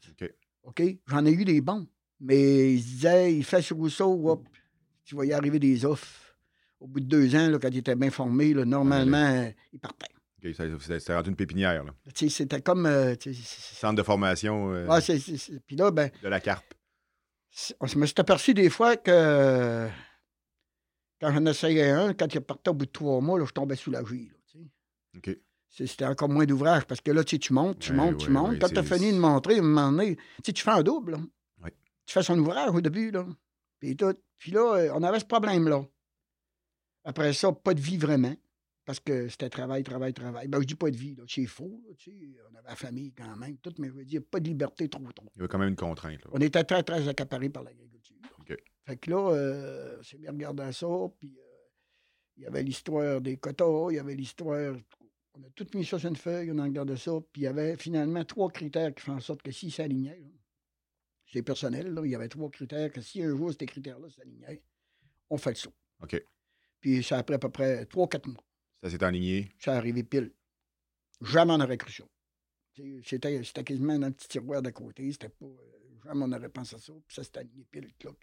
[0.64, 0.82] OK?
[1.06, 1.87] J'en ai eu des bons.
[2.20, 4.48] Mais ils se disaient, il fait sur Rousseau, hop,
[5.04, 6.37] tu y arriver des offres
[6.80, 9.80] Au bout de deux ans, là, quand il était bien formé, là, normalement, euh, il
[10.52, 12.87] ça- C'était rendu une pépinière, C'était comme.
[12.87, 16.74] euh, Centre de formation euh, Ouais, c'est- c'est- c'est- Puis là, ben, de la carpe.
[17.80, 19.88] on se me s'est aperçu des fois que
[21.20, 23.76] quand j'en essayais un, quand il partait au bout de trois mois, là, je tombais
[23.76, 24.28] soulagé.
[24.30, 24.64] Là, tu sais.
[25.30, 25.38] OK.
[25.70, 28.33] C'est- C'était encore moins d'ouvrage parce que là, tu montes, tu Ouais, montes, tu ouais,
[28.33, 28.50] montes.
[28.52, 31.12] ouais, Quand tu as fini de montrer, à un moment donné, tu fais un double.
[31.12, 31.18] là.
[32.07, 33.11] Tu fais son ouvrage au début.
[33.11, 33.26] Là.
[33.80, 34.14] Puis, tout.
[34.37, 35.83] Puis là, euh, on avait ce problème-là.
[37.04, 38.35] Après ça, pas de vie vraiment.
[38.85, 40.47] Parce que c'était travail, travail, travail.
[40.49, 41.16] Ben, je dis pas de vie.
[41.27, 41.81] C'est faux.
[41.87, 42.37] là, tu sais.
[42.51, 45.01] On avait la famille quand même, tout, mais je veux dire, pas de liberté trop,
[45.12, 45.27] trop.
[45.35, 46.23] Il y avait quand même une contrainte.
[46.25, 46.31] Là.
[46.33, 48.16] On était très, très accaparés par l'agriculture.
[48.40, 48.55] OK.
[48.85, 50.87] Fait que là, euh, c'est bien regardé ça,
[51.18, 51.55] puis euh,
[52.37, 54.77] il y avait l'histoire des quotas, il y avait l'histoire.
[55.37, 57.47] On a tout mis ça sur une feuille, on a regardé ça, puis il y
[57.47, 60.23] avait finalement trois critères qui font en sorte que s'ils s'alignaient,
[61.27, 64.62] c'est personnel, là, il y avait trois critères que si un jour ces critères-là s'alignaient,
[65.31, 65.75] on fait le saut.
[66.03, 66.23] OK.
[66.81, 68.44] Puis ça a pris à peu près trois, quatre mois.
[68.82, 69.50] Ça s'est enligné.
[69.58, 70.32] Ça arrivé pile.
[71.22, 72.04] Jamais on aurait cru ça.
[73.04, 75.10] C'était, c'était quasiment dans le petit tiroir d'à côté.
[75.12, 75.46] C'était pas.
[75.46, 76.92] euh, jamais on aurait pensé à ça.
[77.06, 78.18] Puis ça s'est aligné pile, cloc.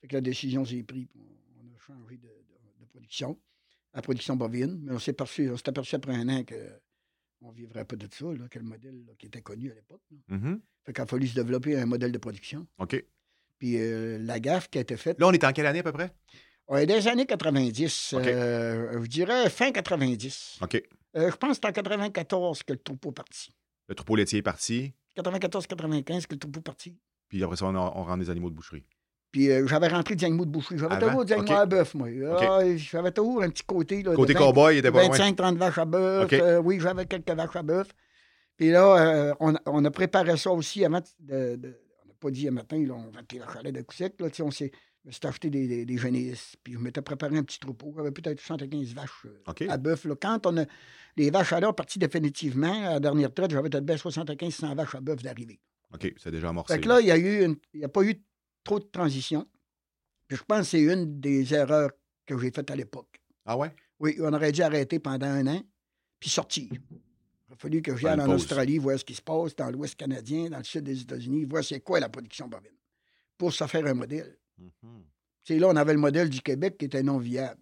[0.00, 1.06] Fait que la décision s'est prise.
[1.14, 3.38] On, a changé de, de- de production.
[3.94, 4.80] La production bovine.
[4.82, 6.54] Mais on s'est aperçu, on s'est aperçu après un an que
[7.42, 9.74] on ne vivrait pas de ça, là, que le modèle là, qui était connu à
[9.74, 10.02] l'époque.
[10.28, 10.60] Mhm.
[10.84, 12.66] Fait qu'il a fallu se développer un modèle de production.
[12.78, 13.02] OK.
[13.58, 15.18] Puis euh, la gaffe qui a été faite.
[15.20, 16.12] Là, on est en quelle année à peu près?
[16.70, 18.26] Ouais, des années 90, OK.
[18.26, 20.58] euh, je dirais fin 90.
[20.62, 20.82] OK.
[21.16, 23.50] Euh, je pense que c'est en 94 que le troupeau est parti.
[23.88, 24.94] Le troupeau laitier est parti.
[25.18, 26.96] 94-95 que le troupeau est parti.
[27.28, 28.84] Puis après ça, on, on rentre des animaux de boucherie.
[29.32, 30.78] Puis euh, j'avais rentré des animaux de boucherie.
[30.78, 32.08] J'avais toujours des animaux à bœuf, moi.
[32.40, 34.02] Ah, j'avais toujours un petit côté.
[34.02, 35.16] Là, Côté 20 cowboy, il était pas loin.
[35.16, 36.32] 25-30 vaches à bœuf.
[36.32, 37.88] Euh, oui, j'avais quelques vaches à bœuf.
[38.56, 38.96] Puis là,
[39.30, 41.56] euh, on, a- on a préparé ça aussi avant de.
[41.56, 43.94] de- on n'a pas dit un matin, là, on va tirer la chalet de coup
[43.94, 44.14] sec.
[44.20, 44.70] Là, on s'est
[45.04, 46.56] je me suis acheté des, des, des génisses.
[46.62, 47.92] Puis je m'étais préparé un petit troupeau.
[47.96, 50.04] J'avais peut-être 75 vaches euh, à bœuf.
[50.04, 50.14] là.
[50.20, 50.64] Quand on a,
[51.16, 54.94] les vaches à l'heure parti définitivement, à la dernière traite, j'avais peut-être bien 75-100 vaches
[54.94, 55.58] à bœuf d'arrivée.
[55.92, 56.74] OK, c'est déjà amorcé.
[56.74, 58.22] Fait que là, il y a n'y a pas eu
[58.62, 59.46] trop de transition.
[60.28, 61.90] Puis je pense que c'est une des erreurs
[62.26, 63.20] que j'ai faites à l'époque.
[63.44, 63.74] Ah ouais?
[63.98, 65.62] Oui, on aurait dû arrêter pendant un an,
[66.20, 66.68] puis sortir.
[66.72, 68.42] Il a fallu que j'aille une en pause.
[68.42, 71.64] Australie, voir ce qui se passe, dans l'Ouest canadien, dans le sud des États-Unis, voir
[71.64, 72.70] c'est quoi la production bovine,
[73.36, 74.38] pour se faire un modèle.
[74.60, 75.04] Mhm.
[75.60, 77.60] Là, on avait le modèle du Québec qui était non viable.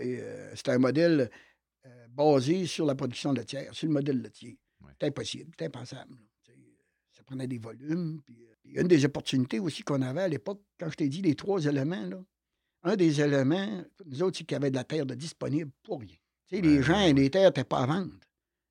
[0.00, 1.30] Euh, C'était un modèle
[1.86, 4.56] euh, basé sur la production laitière, sur le modèle laitier.
[4.82, 4.90] Ouais.
[4.92, 6.14] C'était impossible, c'était impensable.
[6.14, 6.54] là.
[7.12, 8.20] Ça prenait des volumes.
[8.24, 11.34] Puis, euh, une des opportunités aussi qu'on avait à l'époque, quand je t'ai dit les
[11.34, 12.22] trois éléments, là,
[12.84, 16.00] un des éléments, nous autres, c'est qu'il y avait de la terre de disponible pour
[16.00, 16.14] rien.
[16.52, 17.12] Les Ouais, gens, ouais.
[17.12, 18.14] les terres n'étaient pas à vendre.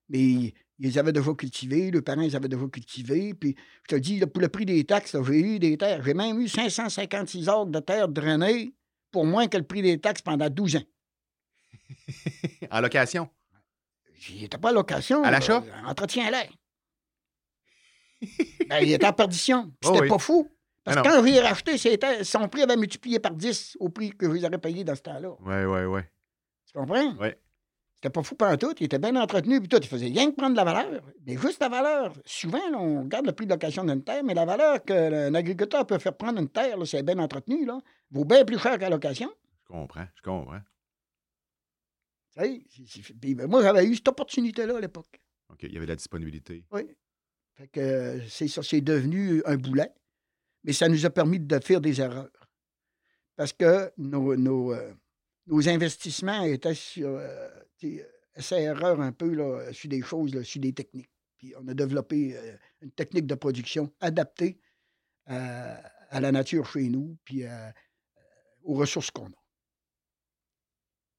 [0.08, 3.34] Mais ils, ils avaient déjà cultivées, les parents les avaient déjà cultivées.
[3.34, 6.04] Puis je te dis, là, pour le prix des taxes, j'ai eu des terres.
[6.04, 8.74] J'ai même eu 556 acres de terre drainée
[9.12, 10.84] pour moins que le prix des taxes pendant 12 ans.
[12.72, 13.30] en location?
[14.30, 15.24] Il n'était pas à location.
[15.24, 15.64] À l'achat?
[15.86, 16.50] Entretien à l'air.
[18.68, 19.66] Ben, il était en perdition.
[19.80, 20.10] Puis Oh C'était oui.
[20.10, 20.50] pas fou.
[20.84, 23.90] Parce Ah que quand j'ai racheté ces terres, son prix avait multiplié par 10 au
[23.90, 25.30] prix que je les aurais payés dans ce temps-là.
[25.42, 26.10] Ouais, ouais, ouais.
[26.66, 27.14] Tu comprends?
[27.16, 27.38] Ouais.
[27.98, 28.76] C'était pas fou tout.
[28.80, 29.60] Il était bien entretenu.
[29.60, 31.04] Puis tout, il faisait rien que prendre de la valeur.
[31.26, 32.14] Mais juste la valeur.
[32.26, 35.86] Souvent, là, on regarde le prix de location d'une terre, mais la valeur qu'un agriculteur
[35.88, 37.80] peut faire prendre une terre, c'est bien entretenu, là,
[38.12, 39.32] vaut bien plus cher qu'à location.
[39.64, 40.62] Je comprends, je comprends.
[43.20, 45.20] Puis, ben, moi, j'avais eu cette opportunité-là à l'époque.
[45.50, 46.66] OK, il y avait de la disponibilité.
[46.72, 46.84] Oui.
[47.56, 49.90] Fait que euh, c'est ça, c'est devenu un boulet,
[50.64, 52.30] mais ça nous a permis de faire des erreurs.
[53.36, 54.94] Parce que nos, nos, euh,
[55.48, 60.44] nos investissements étaient sur euh, tu sais, essais-erreurs un peu là, sur des choses, là,
[60.44, 61.10] sur des techniques.
[61.38, 64.60] Puis on a développé euh, une technique de production adaptée
[65.26, 67.44] à, à la nature chez nous, puis
[68.64, 69.48] aux ressources qu'on a.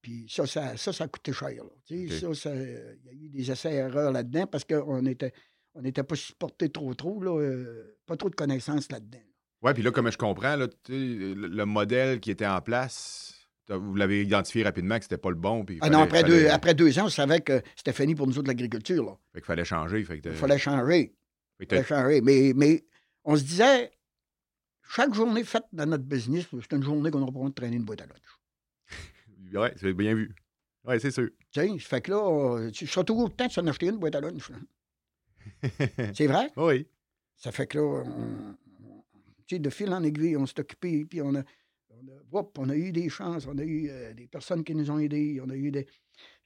[0.03, 1.49] Puis ça, ça, ça, ça a coûté cher.
[1.51, 1.71] là.
[1.85, 2.35] Tu sais, OK.
[2.37, 5.33] ça, ça, euh, il y a eu des essais-erreurs là-dedans parce qu'on était,
[5.75, 9.19] on n'était pas supporté trop, trop, là, euh, pas trop de connaissances là-dedans.
[9.61, 13.38] Ouais, puis là, comme je comprends, le, le modèle qui était en place,
[13.77, 15.65] vous l'avez identifié rapidement que c'était pas le bon.
[15.65, 18.27] Puis Ah non, après, fallait- deux, après deux ans, on savait que c'était fini pour
[18.27, 19.05] nous autres l'agriculture.
[19.05, 19.19] là.
[19.33, 20.05] Fait qu'il fallait changer.
[20.05, 21.15] Fait que Il fallait changer.
[21.59, 22.21] fait que Il fallait changer.
[22.23, 22.85] Mais, mais
[23.25, 23.91] on se disait,
[24.91, 27.77] chaque journée faite dans notre business, c'est une journée qu'on aura pas besoin de traîner
[27.77, 28.39] une boîte à lunch.
[29.55, 30.35] Ouais, c'est bien vu.
[30.85, 31.29] Ouais, c'est sûr.
[31.51, 33.87] Tu sais, ça fait que là, euh, tu seras toujours le temps de s'en acheter
[33.87, 34.51] une boîte à lunch.
[34.51, 34.57] là.
[36.15, 36.51] C'est vrai?
[36.57, 36.87] oui.
[37.37, 39.05] Ça fait que là, on- on-
[39.47, 41.43] tu sais, de fil en aiguille, on s'est occupé, puis on a,
[42.03, 44.75] on a, hop, on a eu des chances, on a eu euh, des personnes qui
[44.75, 45.87] nous ont aidés, on a eu des.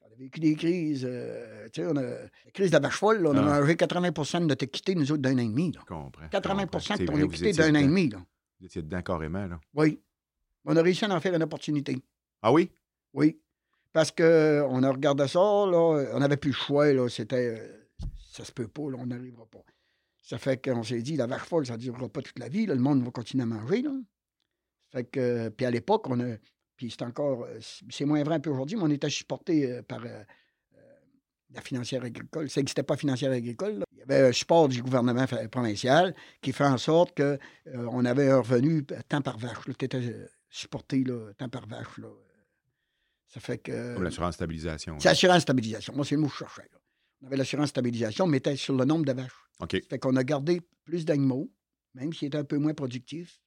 [0.02, 1.06] On a vécu des crises.
[1.08, 2.02] euh, tu sais, on a.
[2.02, 3.60] La crise de la vache folle, là, on a Ah.
[3.60, 5.72] mangé 80% de notre équité, nous autres, d'un an et demi.
[5.72, 5.80] là.
[5.80, 6.24] Je comprends.
[6.24, 6.96] je 80 comprends.
[6.96, 8.08] de ton équité d'un an et demi.
[8.10, 8.18] Là.
[8.60, 9.58] Vous étiez dedans carrément, là.
[9.74, 9.98] Oui.
[10.64, 11.96] On a réussi à en faire une opportunité.
[12.42, 12.70] Ah oui?
[13.14, 13.38] Oui.
[13.92, 17.58] Parce qu'on a regardé ça, là, on n'avait plus le choix, là, c'était.
[17.58, 17.78] euh,
[18.30, 19.62] Ça se peut pas, là, on n'arrivera pas.
[20.22, 22.64] Ça fait qu'on s'est dit, la vache folle, ça ne durera pas toute la vie,
[22.66, 23.90] là, le monde va continuer à manger, là.
[24.92, 26.36] Fait que, puis à l'époque, on a.
[26.76, 27.44] Puis c'est encore.
[27.44, 27.58] euh,
[27.90, 30.78] C'est moins vrai un peu aujourd'hui, mais on était supporté euh, par euh, euh,
[31.50, 32.48] la financière agricole.
[32.50, 33.78] Ça n'existait pas financière agricole.
[33.78, 33.84] là.
[33.92, 38.38] Il y avait un support du gouvernement provincial qui fait en sorte qu'on avait un
[38.40, 39.58] revenu euh, tant par vache.
[39.78, 41.98] Tu étais supporté là, tant par vache.
[41.98, 42.08] Là.
[43.28, 43.94] Ça fait que.
[43.94, 44.98] Comme l'assurance stabilisation.
[44.98, 45.94] C'est assurance stabilisation.
[45.94, 46.68] Moi, c'est le mot que je cherchais.
[46.72, 46.78] là.
[47.22, 49.30] On avait l'assurance stabilisation, mais c'était sur le nombre de vaches.
[49.60, 49.76] OK.
[49.88, 51.48] Fait qu'on a gardé plus d'animaux,
[51.94, 53.40] même s'ils étaient un peu moins productifs,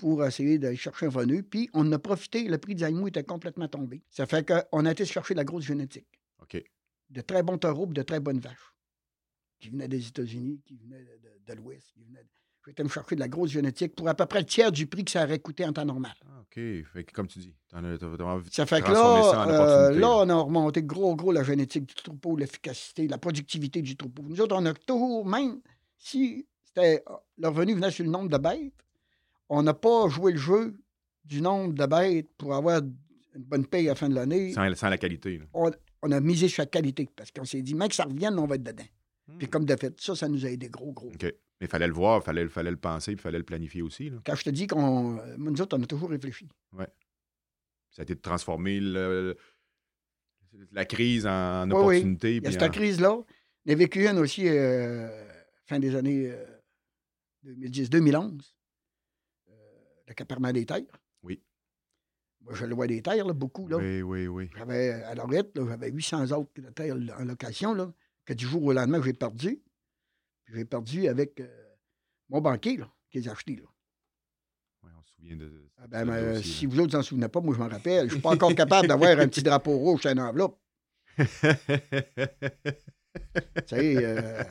[0.00, 1.42] pour essayer d'aller chercher un revenu.
[1.42, 4.02] Puis on en a profité, le prix des animaux était complètement tombé.
[4.10, 6.08] Ça fait qu'on a été chercher de la grosse génétique.
[6.42, 6.62] OK.
[7.10, 8.74] De très bons taureaux de très bonnes vaches.
[9.58, 11.92] Qui venaient des États-Unis, qui venaient de, de- de l'Ouest.
[11.92, 12.28] qui venaient de-
[12.64, 14.86] J'ai été me chercher de la grosse génétique pour à peu près le tiers du
[14.86, 16.14] prix que ça aurait coûté en temps normal.
[16.26, 16.54] Ah, OK.
[16.54, 17.98] Fait que, comme tu dis, de
[18.50, 20.08] Ça fait que ça là, en euh, là.
[20.08, 24.22] on a remonté gros, gros la génétique du troupeau, l'efficacité, la productivité du troupeau.
[24.22, 25.60] Nous autres, on a toujours, même
[25.98, 28.72] si c'était euh, le revenu venait sur le nombre de bêtes,
[29.50, 30.74] on n'a pas joué le jeu
[31.24, 34.52] du nombre de bêtes pour avoir une bonne paye à la fin de l'année.
[34.54, 35.36] Sans, sans la qualité.
[35.38, 35.44] là.
[35.52, 35.70] On,
[36.02, 38.46] on a misé sur la qualité parce qu'on s'est dit, même que ça revienne, on
[38.46, 38.84] va être dedans.
[39.38, 39.50] Puis Hmm.
[39.50, 41.08] comme de fait, ça, ça nous a aidé gros, gros.
[41.08, 41.22] OK.
[41.22, 43.82] Mais il fallait le voir, il fallait, fallait le penser, puis il fallait le planifier
[43.82, 44.08] aussi.
[44.10, 44.16] Là.
[44.24, 45.18] Quand je te dis qu'on.
[45.18, 46.48] euh, Nous autres, on a toujours réfléchi.
[46.78, 49.36] Ça a été de transformer le-
[50.72, 51.80] la crise en Oui, oui.
[51.96, 52.30] opportunité.
[52.30, 53.12] Il y a puis cette en- crise-là.
[53.66, 55.08] On a vécu une aussi euh,
[55.66, 56.44] fin des années euh,
[57.44, 58.54] 2010-2011.
[60.10, 60.82] Euh, le caperment des terres.
[61.22, 61.40] Oui.
[62.42, 63.68] Moi, je le vois des terres, là, beaucoup.
[63.68, 63.76] Là.
[63.76, 64.50] Oui, oui, oui.
[64.56, 67.92] J'avais, à Lorette, j'avais 800 autres de terres en location, là,
[68.24, 69.60] que du jour au lendemain, j'ai perdu.
[70.44, 71.48] Puis j'ai perdu avec euh,
[72.28, 73.56] mon banquier, là, qui les a achetés.
[73.56, 73.62] Là.
[74.82, 75.70] Ouais, on se souvient de.
[75.76, 78.08] Ah ben, dossier, si vous autres vous en souvenez pas, moi, je m'en rappelle.
[78.08, 80.58] Je suis pas encore capable d'avoir un petit drapeau rouge sur une enveloppe.
[83.66, 84.44] Tu sais, euh,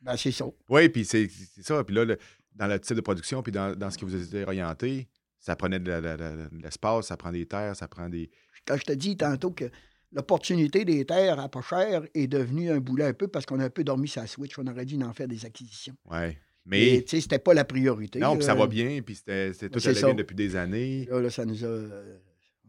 [0.00, 0.46] ben, c'est ça.
[0.68, 1.82] oui, puis c'est c'est ça.
[1.84, 2.18] Puis là, le-
[2.54, 5.08] dans le type de production, puis dans, dans ce que vous étiez orienté,
[5.42, 8.30] ça prenait de, l'espace, ça prend des terres, ça prend des.
[8.64, 9.64] Quand je te dis tantôt que
[10.12, 13.64] l'opportunité des terres à pas cher est devenue un boulet un peu parce qu'on a
[13.64, 14.56] un peu dormi sa switch.
[14.58, 15.96] On aurait dû en faire des acquisitions.
[16.08, 16.38] Ouais.
[16.64, 18.20] Mais tu sais, c'était pas la priorité.
[18.20, 21.06] Non, puis ça va bien, puis c'était c'était tout allait bien depuis des années.
[21.06, 21.68] Là, là, ça nous a.
[21.68, 22.18] euh,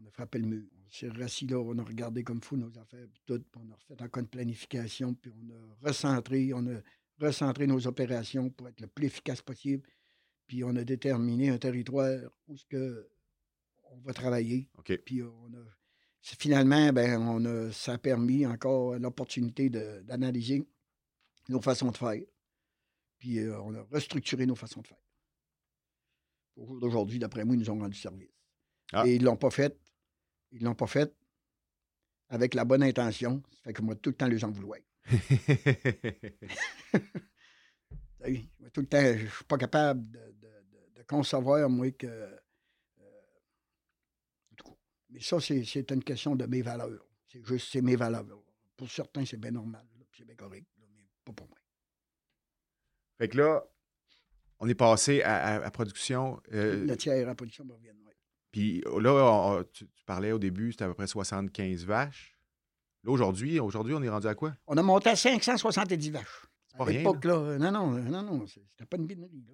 [0.02, 0.62] on a frappé le mur.
[0.84, 3.72] On s'est rassis là, on a regardé comme fou nos affaires, puis tout, puis on
[3.72, 6.80] a refait encore une planification, puis on a recentré, on a
[7.18, 9.88] recentré nos opérations pour être le plus efficace possible.
[10.46, 13.08] Puis on a déterminé un territoire où ce que
[13.90, 14.68] on va travailler.
[15.04, 15.64] Puis on a.
[16.20, 20.66] Finalement, ben, on a, ça a permis encore l'opportunité d'analyser
[21.50, 22.20] nos façons de faire.
[23.18, 24.98] Puis euh, on a restructuré nos façons de faire.
[26.56, 28.30] Au jour d'aujourd'hui, d'après moi, ils nous ont rendu service.
[28.92, 29.06] Ah.
[29.06, 29.78] Et ils ne l'ont pas fait.
[30.52, 31.14] Ils l'ont pas fait
[32.28, 33.42] avec la bonne intention.
[33.50, 34.78] Ça fait que moi, tout le temps, les en vouloir.
[38.72, 40.32] Tout le temps, je ne suis pas capable de, de-
[40.72, 42.06] de- de concevoir, moi, que.
[42.06, 42.36] euh,
[45.10, 47.06] mais ça, c'est une question de mes valeurs.
[47.28, 48.24] C'est juste, c'est mes valeurs.
[48.76, 49.86] Pour certains, c'est bien normal.
[50.16, 51.58] C'est bien correct, là, mais pas pour moi.
[53.18, 53.64] fait que là,
[54.58, 56.40] on est passé à, à- à production.
[56.52, 57.90] euh, Le tiers à production me revient.
[58.06, 58.16] ouais.
[58.50, 62.33] Puis là, on- on- tu, tu parlais au début, c'était à peu près 75 vaches.
[63.04, 64.54] Là, aujourd'hui, aujourd'hui, on est rendu à quoi?
[64.66, 66.24] On a monté à 570 vaches.
[66.68, 66.98] C'est pas À rien.
[66.98, 67.34] l'époque, là.
[67.34, 68.46] euh, Non, non, euh, non, non.
[68.46, 69.44] C'était pas une binerie.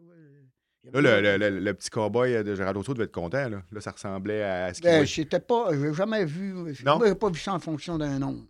[0.93, 3.49] Là, euh, le, le- le- petit cowboy de Gérald Rousseau devait être content.
[3.49, 5.69] Là, Là, ça ressemblait à ce qu'il Ben, j'étais pas.
[5.75, 6.55] Je n'ai jamais vu.
[6.85, 6.99] Non?
[6.99, 8.47] Moi, pas vu ça en fonction d'un nom.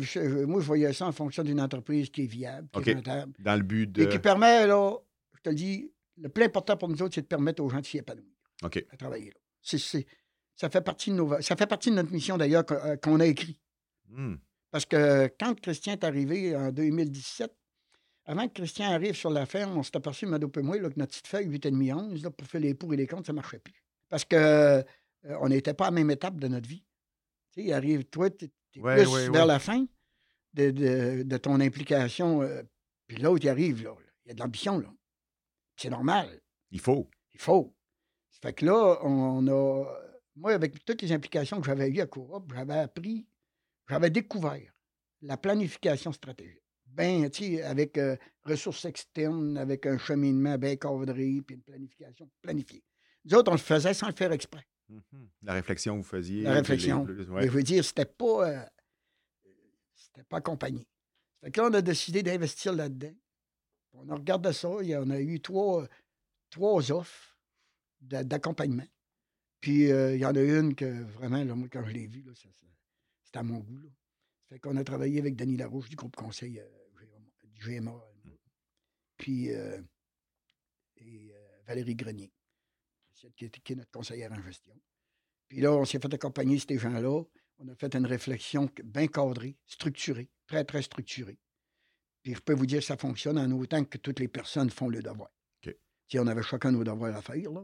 [0.00, 3.32] Je- Moi, je voyais ça en fonction d'une entreprise qui est viable, qui est rentable.
[3.38, 4.02] dans le but de.
[4.04, 4.94] Et qui permet, là,
[5.36, 7.80] je te le dis, le plus important pour nous autres, c'est de permettre aux gens
[7.80, 8.24] de s'y épanouir,
[8.64, 8.84] OK.
[8.90, 9.26] à travailler.
[9.26, 9.40] Là.
[9.60, 10.06] C'est- c'est-
[10.56, 13.20] ça, fait partie de nos, ça fait partie de notre mission, d'ailleurs, qu'on euh, qu'on
[13.20, 13.58] a écrit.
[14.12, 14.36] Hmm.
[14.70, 17.50] Parce que quand Christian est arrivé en 2017,
[18.24, 20.98] avant que Christian arrive sur la ferme, on s'est aperçu, Mado et moi, là, que
[20.98, 23.36] notre petite feuille 8,5 11, là, pour faire les pour et les comptes, ça ne
[23.36, 23.74] marchait plus.
[24.08, 24.82] Parce que euh,
[25.40, 26.84] on n'était pas à la même étape de notre vie.
[27.52, 29.46] Tu sais, il arrive, toi, tu es Ouais, plus ouais, vers ouais.
[29.46, 29.84] la fin
[30.54, 32.42] de, de- de ton implication.
[32.42, 32.62] euh,
[33.06, 33.94] puis l'autre, il arrive, là.
[34.24, 34.88] Il y a de l'ambition, là.
[35.76, 36.40] C'est normal.
[36.70, 37.10] Il faut.
[37.34, 37.74] Il faut.
[38.30, 39.84] Ça fait que là, on a.
[40.36, 43.26] Moi, avec toutes les implications que j'avais eues à Coop, j'avais appris,
[43.88, 44.72] j'avais découvert
[45.22, 46.58] la planification stratégique.
[46.86, 52.30] Ben, tu sais, avec euh, ressources externes, avec un cheminement bien cadré, puis une planification
[52.42, 52.84] planifiée.
[53.24, 54.66] Nous autres, on le faisait sans le faire exprès.
[54.88, 55.28] Mhm.
[55.42, 56.42] La réflexion que vous faisiez.
[56.42, 57.06] La réflexion.
[57.06, 57.46] les- ouais.
[57.46, 58.48] je veux dire, c'était pas.
[58.50, 58.64] euh,
[59.94, 60.86] c'était pas accompagné.
[61.40, 63.14] Fait que là, on a décidé d'investir là-dedans.
[63.94, 64.68] On a regardé ça.
[64.82, 65.86] il y a- on a eu trois,
[66.50, 67.38] trois offres
[68.00, 68.86] d'a- d'accompagnement.
[69.60, 72.22] Puis euh, il y en a une que vraiment, là, moi, quand je l'ai vue,
[72.22, 72.66] là, ça- ça-
[73.32, 73.78] c'était à mon goût.
[73.78, 73.88] Là.
[74.50, 76.68] Fait qu'on a travaillé avec Denis Larouche du groupe conseil euh,
[77.44, 77.94] du GMA.
[79.16, 79.80] Puis euh,
[80.96, 82.30] et euh, Valérie Grenier,
[83.14, 84.78] celle qui est, qui est notre conseillère en gestion.
[85.48, 87.22] Puis là, on s'est fait accompagner ces gens-là.
[87.58, 91.38] On a fait une réflexion bien cadrée, structurée, très, très structurée.
[92.22, 94.88] Puis je peux vous dire que ça fonctionne en autant que toutes les personnes font
[94.88, 95.30] le devoir.
[95.64, 97.62] Sais, on avait chacun nos devoirs à faire, là.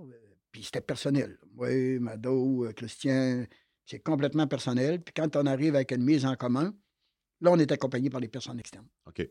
[0.50, 1.38] Puis c'était personnel.
[1.52, 3.44] Moi, Mado, Christian,
[3.88, 5.03] c'est complètement personnel.
[5.03, 6.77] Puis quand on arrive avec une mise en commun,
[7.40, 8.88] là, on est accompagné par les personnes externes.
[9.07, 9.27] OK.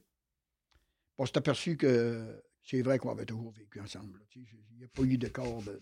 [1.19, 4.19] On s'est aperçu que c'est vrai qu'on avait toujours vécu ensemble.
[4.35, 4.45] Il
[4.79, 5.79] n'y a pas eu de corps de.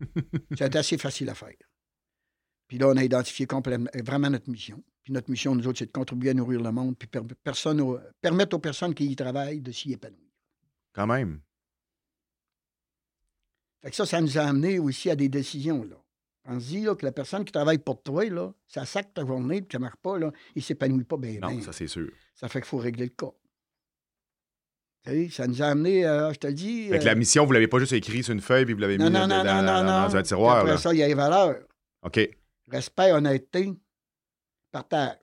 [0.50, 1.56] C'était assez facile à faire.
[2.68, 4.82] Puis là, on a identifié complètement, euh, vraiment notre mission.
[5.02, 7.82] Puis notre mission, nous autres, c'est de contribuer à nourrir le monde, puis per- personne
[8.20, 10.30] permettre aux personnes qui y travaillent de s'y épanouir.
[10.92, 11.40] Quand même.
[13.80, 15.82] Fait que ça, ça nous a amené aussi à des décisions.
[15.82, 16.01] Là.
[16.44, 19.24] On se dit là, que la personne qui travaille pour toi, là, ça sac ta
[19.24, 21.38] journée, puis ça ne marche pas, là, il ne s'épanouit pas bien.
[21.40, 21.60] Non, bien.
[21.60, 22.10] ça, c'est sûr.
[22.34, 23.32] Ça fait qu'il faut régler le cas.
[25.04, 26.88] Tu ça nous a amené, euh, je te le dis.
[26.88, 28.80] Fait que euh, la mission, vous l'avez pas juste écrit sur une feuille puis vous
[28.80, 30.64] l'avez mis non, dans, non, non, dans- non, un tiroir.
[30.64, 30.70] Là.
[30.72, 31.64] Après ça, il y a les valeurs.
[32.02, 32.20] OK.
[32.68, 33.72] Respect, honnêteté,
[34.70, 35.18] partage.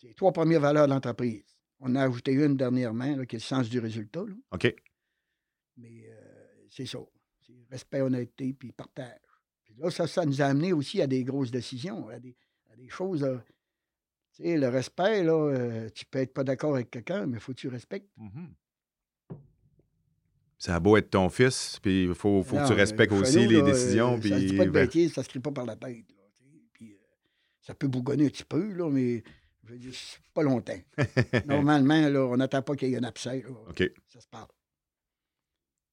[0.00, 1.44] C'est les trois premières valeurs de l'entreprise.
[1.80, 4.22] On a ajouté une dernièrement, là, qui est le sens du résultat.
[4.26, 4.34] là.
[4.52, 4.74] OK.
[5.76, 6.98] Mais euh, c'est ça.
[7.70, 9.18] Respect, honnêteté, puis partage.
[9.64, 12.36] Puis là, ça, ça nous a amené aussi à des grosses décisions, à des,
[12.72, 13.22] à des choses.
[13.22, 13.42] là.
[14.34, 17.40] Tu sais, le respect, là, euh, tu peux être pas d'accord avec quelqu'un, mais il
[17.40, 18.08] faut que tu respectes.
[18.16, 18.52] Mhm.
[20.58, 23.42] Ça a beau être ton fils, puis il faut, faut que tu euh, respectes aussi
[23.42, 24.14] nous, les là, décisions.
[24.14, 26.04] euh, Puis, Ça dit pas de ben, bêtises, ça se crie pas par la tête.
[26.10, 26.22] là.
[26.72, 26.96] Puis, euh,
[27.60, 29.24] ça peut bougonner un petit peu, là, mais
[29.64, 29.92] je veux dire,
[30.32, 30.80] pas longtemps.
[31.46, 33.42] Normalement, là, on n'attend pas qu'il y ait un abcès.
[33.42, 33.50] là.
[33.68, 33.82] OK.
[34.06, 34.48] Ça se parle.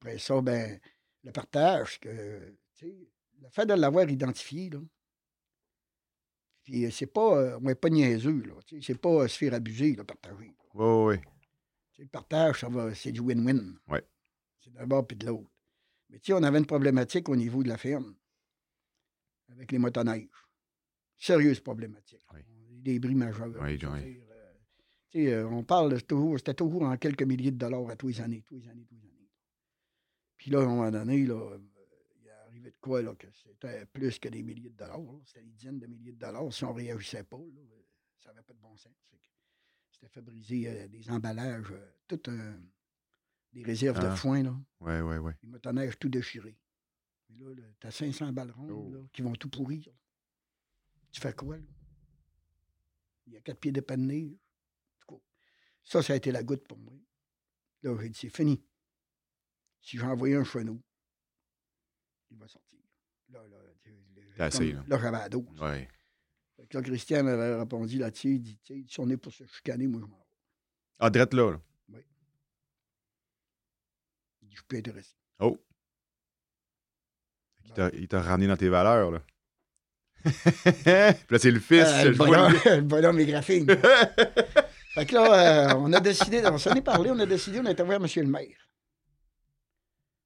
[0.02, 0.80] Après ça, ben,
[1.24, 3.10] le partage, que, tu sais,
[3.42, 4.80] le fait de l'avoir identifié, là,
[6.64, 9.28] puis euh, c'est pas, euh, on n'est pas niaiseux, là, tu sais, c'est pas euh,
[9.28, 10.56] se faire abuser, le partager.
[10.74, 11.18] Oui, oui, oui.
[11.98, 13.76] Le partage, ça va, c'est du win-win.
[13.88, 14.04] Ouais.
[14.60, 15.50] C'est d'un bord puis de l'autre.
[16.10, 18.16] Mais tu sais, on avait une problématique au niveau de la ferme
[19.50, 20.30] avec les motoneiges.
[21.18, 22.26] Sérieuse problématique.
[22.34, 22.40] Oui.
[22.48, 23.54] Des bris majeurs.
[23.62, 24.22] Oui, oui.
[25.12, 28.22] dire, euh, on parle toujours, c'était toujours en quelques milliers de dollars à tous les
[28.22, 29.09] années, tous les années, tous les années.
[30.40, 31.60] Puis là, à un moment donné, là, euh,
[32.22, 35.02] il est arrivé de quoi, là, que c'était plus que des milliers de dollars.
[35.26, 36.52] C'était des dizaines de milliers de dollars.
[36.54, 37.82] Si on ne réagissait pas, là, euh,
[38.18, 38.94] ça n'avait pas de bon sens.
[39.92, 42.58] C'était fait briser euh, des emballages, euh, toutes euh,
[43.52, 44.16] des réserves de Ah.
[44.16, 44.58] foin, là.
[44.80, 45.34] Oui, oui, oui.
[45.44, 46.58] Les motoneiges tout déchirés.
[47.32, 48.90] Et là, tu as 500 balles rondes Oh.
[48.94, 49.86] là, qui vont tout pourrir.
[51.12, 51.64] Tu fais quoi, là?
[53.28, 53.98] Il y a quatre pieds de cas,
[55.84, 56.94] ça, ça a été la goutte pour moi.
[57.84, 58.64] Là, j'ai dit, c'est fini.
[59.82, 60.82] Si j'ai envoyé un chenou,
[62.32, 62.80] il va sortir.
[63.30, 64.84] Là, là, le- assez, là.
[65.62, 65.88] Oui.
[66.56, 68.36] Fait que là, Christian m'avait répondu là-dessus.
[68.36, 70.24] Il dit, si on est pour se chicaner, moi, je m'en vais.
[71.00, 71.52] Ah, drette là.
[71.52, 71.60] là.
[74.42, 75.16] Il dit, je peux intéresser.
[75.40, 75.58] Oh.
[77.66, 79.22] Il t'a- Il t'a ramené dans tes valeurs, là.
[80.24, 80.34] Puis
[81.30, 81.88] là, c'est le fils.
[81.88, 83.70] Euh, le, bonhomme, le- le bonhomme est graphique.
[84.94, 87.66] Fait que là, euh, on a décidé, on s'en est parlé, on a décidé, on
[87.66, 88.08] a voir M.
[88.16, 88.69] le maire.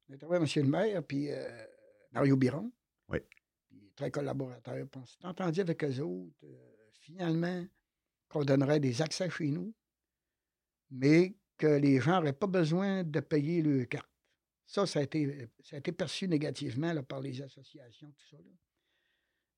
[0.08, 0.48] On a été voir M.
[0.56, 1.66] le maire, puis euh,
[2.12, 2.72] Mario Biron.
[3.10, 3.20] Oui.
[3.70, 4.76] Puis très collaborateur.
[4.88, 7.66] Puis on s'est entendu avec eux autres, euh, finalement,
[8.30, 9.74] qu'on donnerait des accès chez nous,
[10.92, 14.10] mais que les gens n'auraient pas besoin de payer le carte.
[14.66, 18.38] Ça, ça a été, ça a été perçu négativement là, par les associations, tout ça.
[18.38, 18.52] là.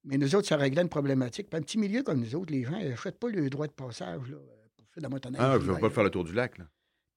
[0.05, 1.49] Mais nous autres, ça réglait une problématique.
[1.49, 4.29] Puis un petit milieu comme nous autres, les gens n'achètent pas le droit de passage
[4.29, 4.38] là,
[4.75, 5.41] pour faire de la motoneige.
[5.41, 6.69] Ah, je ne vais pas faire le tour du lac, là.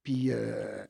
[0.03, 0.87] Puis, euh,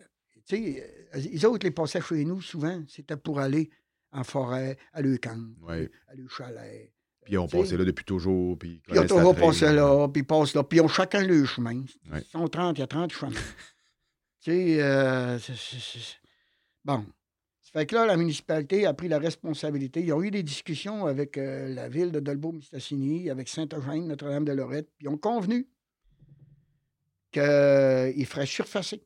[0.56, 3.70] sais, euh, les autres, les passaient chez nous, souvent, c'était pour aller
[4.12, 5.90] en forêt, à le camp, Ouais.
[6.08, 6.92] à le chalet.
[7.24, 8.58] Puis on passait là depuis toujours.
[8.58, 11.44] Puis ils ont toujours passé là, puis ils passent là, puis ils ont chacun le
[11.44, 11.84] chemin.
[12.11, 12.22] Ouais.
[12.22, 13.32] Ils sont 30, il y a 30 chemins.
[14.40, 15.38] tu sais, euh,
[16.84, 17.05] bon.
[17.61, 20.01] Ça fait que là, la municipalité a pris la responsabilité.
[20.01, 25.05] Ils ont eu des discussions avec euh, la ville de Dolbeau-Mistassini, avec Saint-Eugène, Notre-Dame-de-Lorette, puis
[25.05, 25.68] ils ont convenu
[27.30, 29.03] qu'ils feraient surfacer,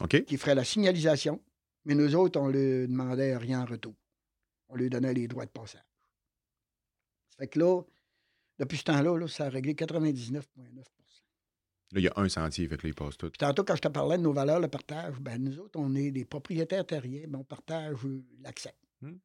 [0.00, 0.24] OK?
[0.24, 1.40] qu'ils feraient la signalisation,
[1.84, 3.94] mais nous autres, on ne leur demandait rien en retour.
[4.68, 5.84] On lui donnait les droits de passage.
[7.30, 7.82] Ça fait que là,
[8.58, 10.42] depuis ce temps-là, là, ça a réglé 99,9%
[11.92, 13.28] Là, il y a un sentier, fait que là, il passe tout.
[13.30, 15.92] Puis tantôt, quand je te parlais de nos valeurs, le partage, ben nous autres, on
[15.96, 18.74] est des propriétaires terriens, mais on partage euh, l'accès.
[19.00, 19.16] Hmm.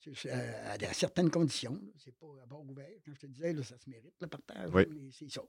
[0.00, 1.78] C'est À, certaines conditions.
[1.98, 2.88] C'est pas à bord ouvert.
[3.04, 4.70] Quand je te disais, là, ça se mérite, le partage.
[4.72, 5.10] Oui.
[5.12, 5.42] c'est ça.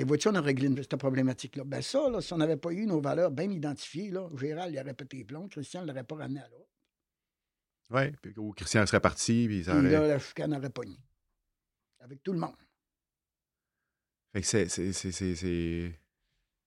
[0.00, 1.62] Puis vois-tu, on a réglé une- cette problématique-là.
[1.64, 4.80] Ben ça, là, si on n'avait pas eu nos valeurs bien identifiées, là, Gérald, il
[4.80, 6.70] aurait pété les plombs, Christian ne l'aurait pas ramené à l'autre.
[7.90, 9.90] Oui, puis où Christian serait parti, puis ça aurait...
[9.90, 10.96] là, la chicane aurait pogné.
[11.98, 12.56] Avec tout le monde.
[14.32, 15.92] Fait que c'est,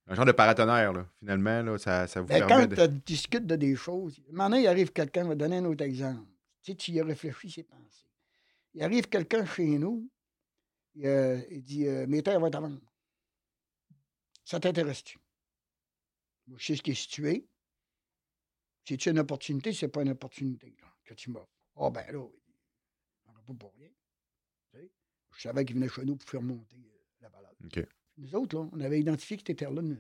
[0.06, 1.10] un genre de paratonnerre, là.
[1.18, 2.86] Finalement, là, ça, ça vous Ben, permet quand de...
[2.98, 6.30] tu discutes de des choses, maintenant, il arrive quelqu'un, va donner un autre exemple.
[6.62, 8.06] Tu sais, tu y as réfléchi, c'est pensé.
[8.76, 10.08] Il arrive quelqu'un chez nous,
[10.94, 12.80] il, euh, il dit euh, Mes terres vont être à vendre.
[14.46, 15.20] Ça t'intéresse-tu?
[16.48, 17.48] Moi, je sais ce qui est situé.
[18.86, 19.72] C'est-tu une opportunité?
[19.74, 21.48] C'est pas une opportunité là, que tu m'offres.
[21.78, 22.28] Ah, ben là,
[23.26, 23.90] il n'en a pas pour rien.
[24.74, 24.92] Tu sais,
[25.38, 27.56] Je savais qu'il venait chez nous pour faire monter euh, la balade.
[27.64, 27.88] OK.
[28.18, 29.96] Nous autres, là, on avait identifié que ces terres-là, ne-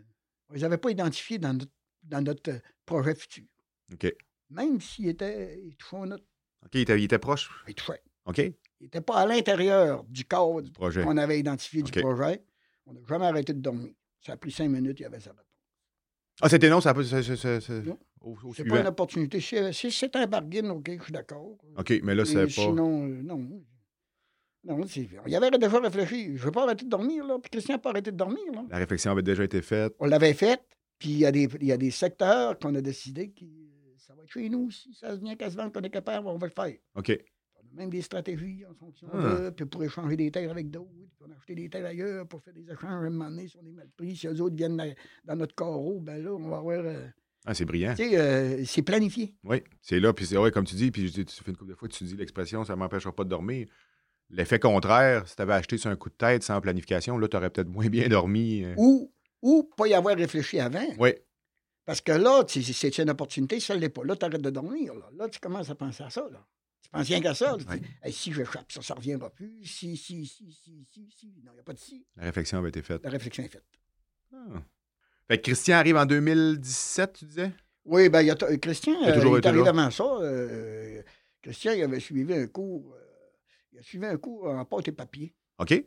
[0.50, 1.72] on les avait pas identifiées dans notre,
[2.04, 3.46] dans notre euh, projet futur.
[4.50, 6.26] Même s'ils étaient, ils touchaient notre,
[6.64, 7.50] OK, il était, il était proche.
[7.68, 8.02] ils touchaient.
[8.26, 8.38] OK.
[8.39, 11.04] Ils n'étaient pas à l'intérieur du cadre Projet.
[11.04, 12.44] qu'on avait identifié du projet.
[12.86, 13.94] On n'a jamais arrêté de dormir.
[14.26, 15.45] Ça a pris cinq minutes, il y avait sa réponse.
[16.41, 17.03] Ah, c'était non, ça a pas...
[17.03, 19.39] c'est- pas une opportunité.
[19.39, 21.57] Si c'est un bargain, OK, je suis d'accord.
[21.78, 22.49] OK, mais là, c'est pas...
[22.49, 23.63] Sinon, euh, non.
[24.65, 26.26] Non, c'est- il y avait déjà réfléchi.
[26.28, 27.38] Je ne veux pas arrêter de dormir, là.
[27.39, 28.65] Puis Christian n'a pas arrêté de dormir, là.
[28.69, 29.93] La réflexion avait déjà été faite.
[29.99, 30.63] On l'avait faite,
[30.97, 33.43] puis il y, a des- il y a des secteurs qu'on a décidé que
[33.97, 34.71] ça va être chez nous.
[34.71, 36.78] Si ça vient qu'à se vendre, qu'on est capable, on va le faire.
[36.95, 37.11] OK.
[37.74, 39.17] Même des stratégies en fonction Ah.
[39.17, 42.28] de, puis pour échanger des terres avec d'autres, puis on a acheté des terres ailleurs
[42.28, 44.15] pour faire des échanges à un moment donné, si on est mal pris.
[44.15, 44.93] Si eux autres viennent dans,
[45.26, 46.80] dans notre carreau, ben là, on va avoir.
[46.86, 47.07] euh,
[47.45, 47.95] Ah, c'est brillant.
[47.95, 49.34] tu sais, euh, c'est planifié.
[49.43, 51.76] Oui, c'est là, puis c'est ouais, comme tu dis, puis tu fais une couple de
[51.76, 53.67] fois tu dis l'expression, ça m'empêchera pas de dormir.
[54.30, 57.36] L'effet contraire, si tu avais acheté sur un coup de tête sans planification, là, tu
[57.38, 58.63] aurais peut-être moins bien dormi.
[58.63, 58.74] euh.
[58.78, 59.11] Ou,
[59.41, 60.86] ou pas y avoir réfléchi avant.
[60.97, 61.11] Oui,
[61.86, 64.03] Parce que là, c'est une opportunité, ça ne l'est pas.
[64.05, 64.93] Là, tu arrêtes de dormir.
[64.95, 65.09] Là.
[65.17, 66.26] Là, tu commences à penser à ça.
[66.32, 66.47] Là.
[66.94, 67.58] Tu penses rien qu'à ça.
[68.04, 69.66] Hey, si j'échappe, ça, ça ne reviendra plus.
[69.66, 71.28] Si, si, si, si, si, si.
[71.44, 72.06] Non, il n'y a pas de si.
[72.16, 73.04] la réflexion avait été faite.
[73.04, 73.66] La réflexion est faite.
[74.32, 74.64] Ah.
[75.28, 77.52] Fait que Christian arrive en 2017, tu disais?
[77.86, 79.70] Oui, bien, euh, Christian, Il a euh, toujours il est été arrivé là.
[79.72, 80.04] avant ça.
[80.22, 81.02] euh,
[81.41, 82.94] Christian, il avait suivi un cours.
[82.94, 83.00] euh,
[83.72, 85.84] il a suivi un cours en pâte et papier, OK?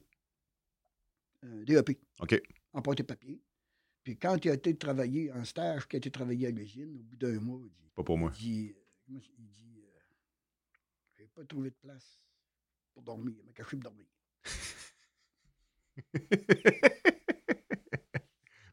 [1.43, 2.43] DEP, OK.
[2.73, 3.41] en pâte et papier.
[4.03, 7.03] Puis quand il a été travailler en stage, qu'il a été travailler à l'usine, au
[7.03, 8.33] bout d'un mois, il dit, Pas pour moi.
[8.35, 8.75] il dit,
[9.11, 9.76] euh, il dit, euh,
[11.37, 12.21] pas trouvé de place
[12.95, 14.07] pour dormir, il m'a caché pour dormir.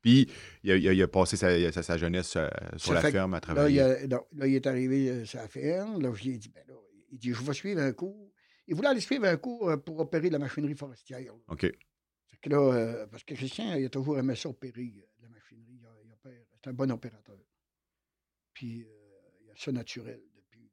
[0.01, 0.29] Puis,
[0.63, 3.11] il a, il a- il a passé sa, sa- sa jeunesse euh, sur Ça la
[3.11, 3.81] ferme à Là, il, travailler.
[3.81, 6.01] a- non, là, il est arrivé euh, sur la ferme.
[6.01, 6.73] Là, je lui ai dit, ben là,
[7.11, 8.33] il dit, je vais suivre un cours.
[8.67, 11.19] Il voulait aller suivre un cours euh, pour opérer la machinerie forestière.
[11.21, 11.31] là.
[11.47, 11.61] OK.
[11.61, 15.29] Fait que là, euh, parce que Christian, il a toujours aimé ça opérer euh, la
[15.29, 15.79] machinerie.
[16.61, 17.39] C'est un bon opérateur.
[18.53, 18.87] Puis, euh,
[19.45, 20.69] il a ça naturel depuis.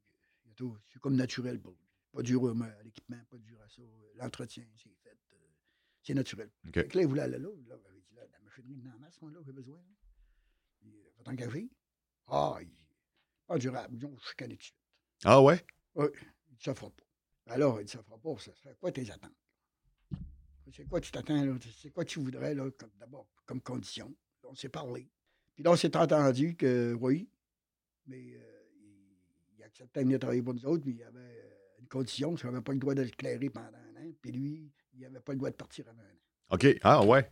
[0.89, 1.80] C'est comme naturel pour lui.
[2.11, 3.81] Pas dur à l'équipement, pas dur à ça.
[4.15, 5.17] L'entretien, c'est fait.
[5.33, 5.37] euh,
[6.03, 6.49] c'est naturel.
[6.67, 6.73] OK.
[6.73, 7.49] Fait que là, il voulait aller là.
[7.67, 9.79] là il dit, là, la machinerie, il en masse, moi, là, j'ai besoin.
[10.83, 11.69] Il euh, va t'engager.
[12.27, 12.69] Ah, il
[13.47, 13.95] pas durable.
[13.95, 14.73] Disons, je suis calé dessus.
[15.23, 15.65] Ah ouais?
[15.95, 16.09] Il
[16.55, 17.53] dit, ça fera pas.
[17.53, 18.37] Alors, il dit, ça fera pas.
[18.39, 19.31] Ça serait quoi tes attentes?
[20.73, 21.53] C'est quoi tu t'attends, là?
[21.77, 24.13] C'est quoi tu voudrais, là, comme, d'abord, comme condition?
[24.43, 25.09] On s'est parlé.
[25.53, 27.29] Puis là, on s'est entendu que, oui,
[28.05, 31.50] mais euh, il, il acceptait de venir travailler pour nous autres, mais il y avait
[31.93, 34.11] une condition, c'est qu'on n'avait pas le droit de l'éclairer pendant un an.
[34.21, 36.55] Puis lui, il n'avait pas le droit de partir avant un an.
[36.55, 36.67] OK.
[36.83, 37.29] Ah ouais.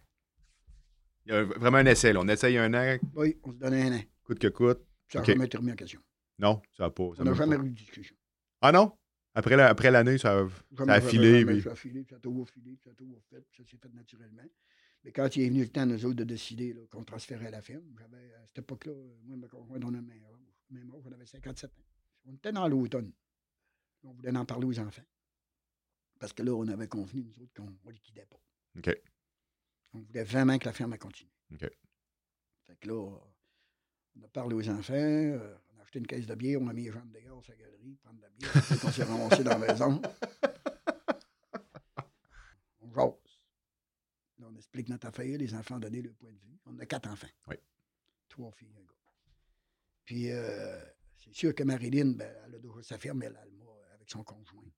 [1.26, 2.20] Il y a vraiment un essai, là.
[2.22, 4.02] On essaye un an, Oui, on se donnait un an.
[4.24, 4.80] coûte que coûte.
[5.08, 6.02] Ça n'a jamais été remis en question.
[6.38, 7.10] Non, ça n'a pas.
[7.16, 7.64] ça On n'a jamais pas.
[7.64, 8.16] eu de discussion.
[8.62, 8.94] Ah non?
[9.34, 10.48] Après la- après l'année, ça, a-
[10.86, 11.46] ça filé.
[11.46, 12.94] puis- Ça a filé, puis ça a toujours filé, puis ça a
[13.30, 14.44] fait, puis ça s'est fait naturellement.
[15.04, 17.62] Mais quand il est venu le temps, nous autres, de décider là, qu'on transférait la
[17.62, 18.94] ferme, j'avais, à cette époque-là,
[19.24, 20.40] moi ma conjointe, on même âge,
[20.72, 21.84] même âge, on avait 57 ans.
[22.26, 23.12] On était dans l'automne.
[24.04, 25.04] On voulait en parler aux enfants.
[26.20, 28.40] Parce que là, on avait convenu, nous autres, qu'on ne liquidait pas.
[28.78, 29.02] OK.
[29.94, 31.32] On voulait vraiment que la ferme continue.
[31.54, 31.70] OK.
[32.66, 33.18] Fait que là,
[34.16, 36.74] on a parlé aux enfants, euh, on a acheté une caisse de bière, on a
[36.74, 39.44] mis les jambes dehors sur la galerie, prendre de la bière, puis on s'est ramassé
[39.44, 40.02] dans la maison.
[42.82, 43.40] On jase.
[44.40, 46.58] Là, on explique notre affaire, les enfants ont donné leur point de vue.
[46.66, 47.28] On a quatre enfants.
[47.48, 47.56] Oui.
[48.30, 48.94] Trois filles, un gars.
[50.06, 50.80] Puis, euh,
[51.18, 53.66] c'est sûr que Marilyn, ben, elle a déjà sa ferme, elle, elle m'a-
[54.10, 54.72] avec son conjoint.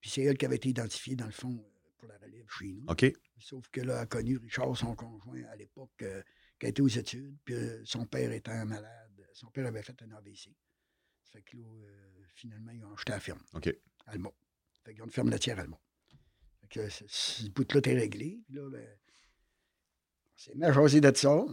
[0.00, 2.72] Puis c'est elle qui avait été identifiée, dans le fond, euh, pour la relève chez
[2.72, 2.84] nous.
[2.88, 3.06] OK.
[3.38, 6.22] Sauf que là, elle a connu Richard, son conjoint, à l'époque, euh,
[6.58, 9.26] qui a été aux études, puis euh, son père étant malade.
[9.32, 10.50] Son père avait fait un AVC.
[11.22, 13.42] Ça fait que là, euh, finalement, ils ont acheté la ferme.
[13.54, 13.74] OK.
[14.06, 14.30] Alma.
[14.84, 15.78] Fait qu'ils ont une ferme laitière Alma.
[16.60, 18.40] Fait que ce, bout-là est réglé.
[18.44, 18.98] Puis là, ben,
[20.34, 21.44] on s'est mis à jaser de ça.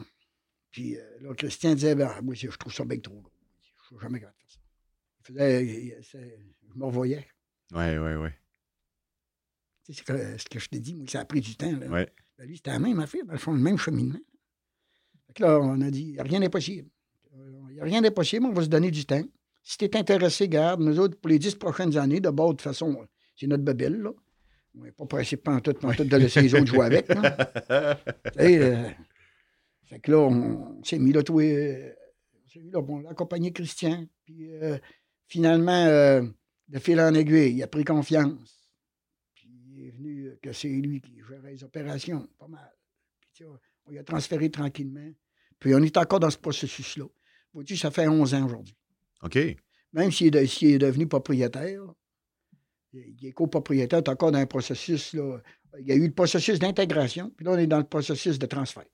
[0.70, 3.34] Puis là, Christian disait, ben, moi, je trouve ça bien trop gros.
[3.62, 4.61] Je ne suis jamais capable de faire ça.
[5.22, 7.28] Il faisait, je me revoyais.
[7.74, 8.34] Ouais, ouais, ouais.
[9.86, 11.72] Tu sais, c'est ce que je t'ai dit, moi, ça a pris du temps.
[11.72, 11.88] Là.
[11.88, 12.10] Ouais.
[12.38, 14.20] Ben, lui, c'était la même affaire, dans le fond, le même cheminement.
[15.28, 16.90] Fait que là, on a dit, rien n'est possible.
[17.34, 19.24] Il n'y a rien d'impossible, on va se donner du temps.
[19.64, 22.62] Si tu es intéressé, garde, nous autres, pour les dix prochaines années, d'abord, de toute
[22.62, 23.06] façon,
[23.36, 24.12] c'est notre babelle, là.
[24.78, 27.08] On n'est pas pressé pantoute, pantoute de laisser les autres jouer avec.
[27.10, 28.00] là.
[28.40, 28.90] Euh,
[29.84, 31.94] fait que là, on s'est mis là, tout, euh,
[32.46, 34.06] on s'est mis là, bon, on l'a accompagné Christian.
[34.24, 34.78] Puis euh,
[35.32, 36.22] finalement, euh,
[36.68, 38.70] de fil en aiguille, il a pris confiance.
[39.34, 42.70] Puis il est venu euh, que c'est lui qui gérait les opérations, pas mal.
[43.34, 43.46] Puis
[43.86, 45.10] on lui a transféré tranquillement.
[45.58, 47.06] Puis on est encore dans ce processus-là.
[47.54, 48.76] Vois-tu, ça fait 11 ans aujourd'hui.
[49.24, 49.38] OK.
[49.94, 51.82] Même s'il est, de- est devenu propriétaire,
[52.94, 55.14] il est copropriétaire, il est encore dans un processus.
[55.14, 55.40] Là,
[55.80, 58.46] il y a eu le processus d'intégration, puis là, on est dans le processus de
[58.46, 58.86] transfert.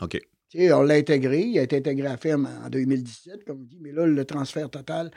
[0.00, 0.18] OK.
[0.48, 3.60] Tu sais, on l'a intégré, il a été intégré à la ferme en 2017, comme
[3.60, 5.10] on dit, mais là, le transfert total,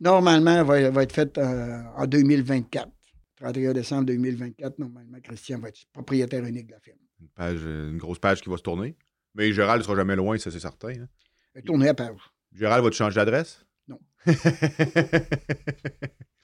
[0.00, 2.88] normalement, va, va être fait euh, en 2024.
[3.36, 6.98] 31 décembre 2024, normalement, Christian va être propriétaire unique de la ferme.
[7.20, 8.96] Une, page, euh, une grosse page qui va se tourner.
[9.34, 10.88] Mais Gérald ne sera jamais loin, ça, c'est certain.
[10.88, 11.08] hein.
[11.54, 12.16] Il tourner à page.
[12.52, 13.64] Gérald va-tu changer d'adresse?
[13.88, 13.98] Non.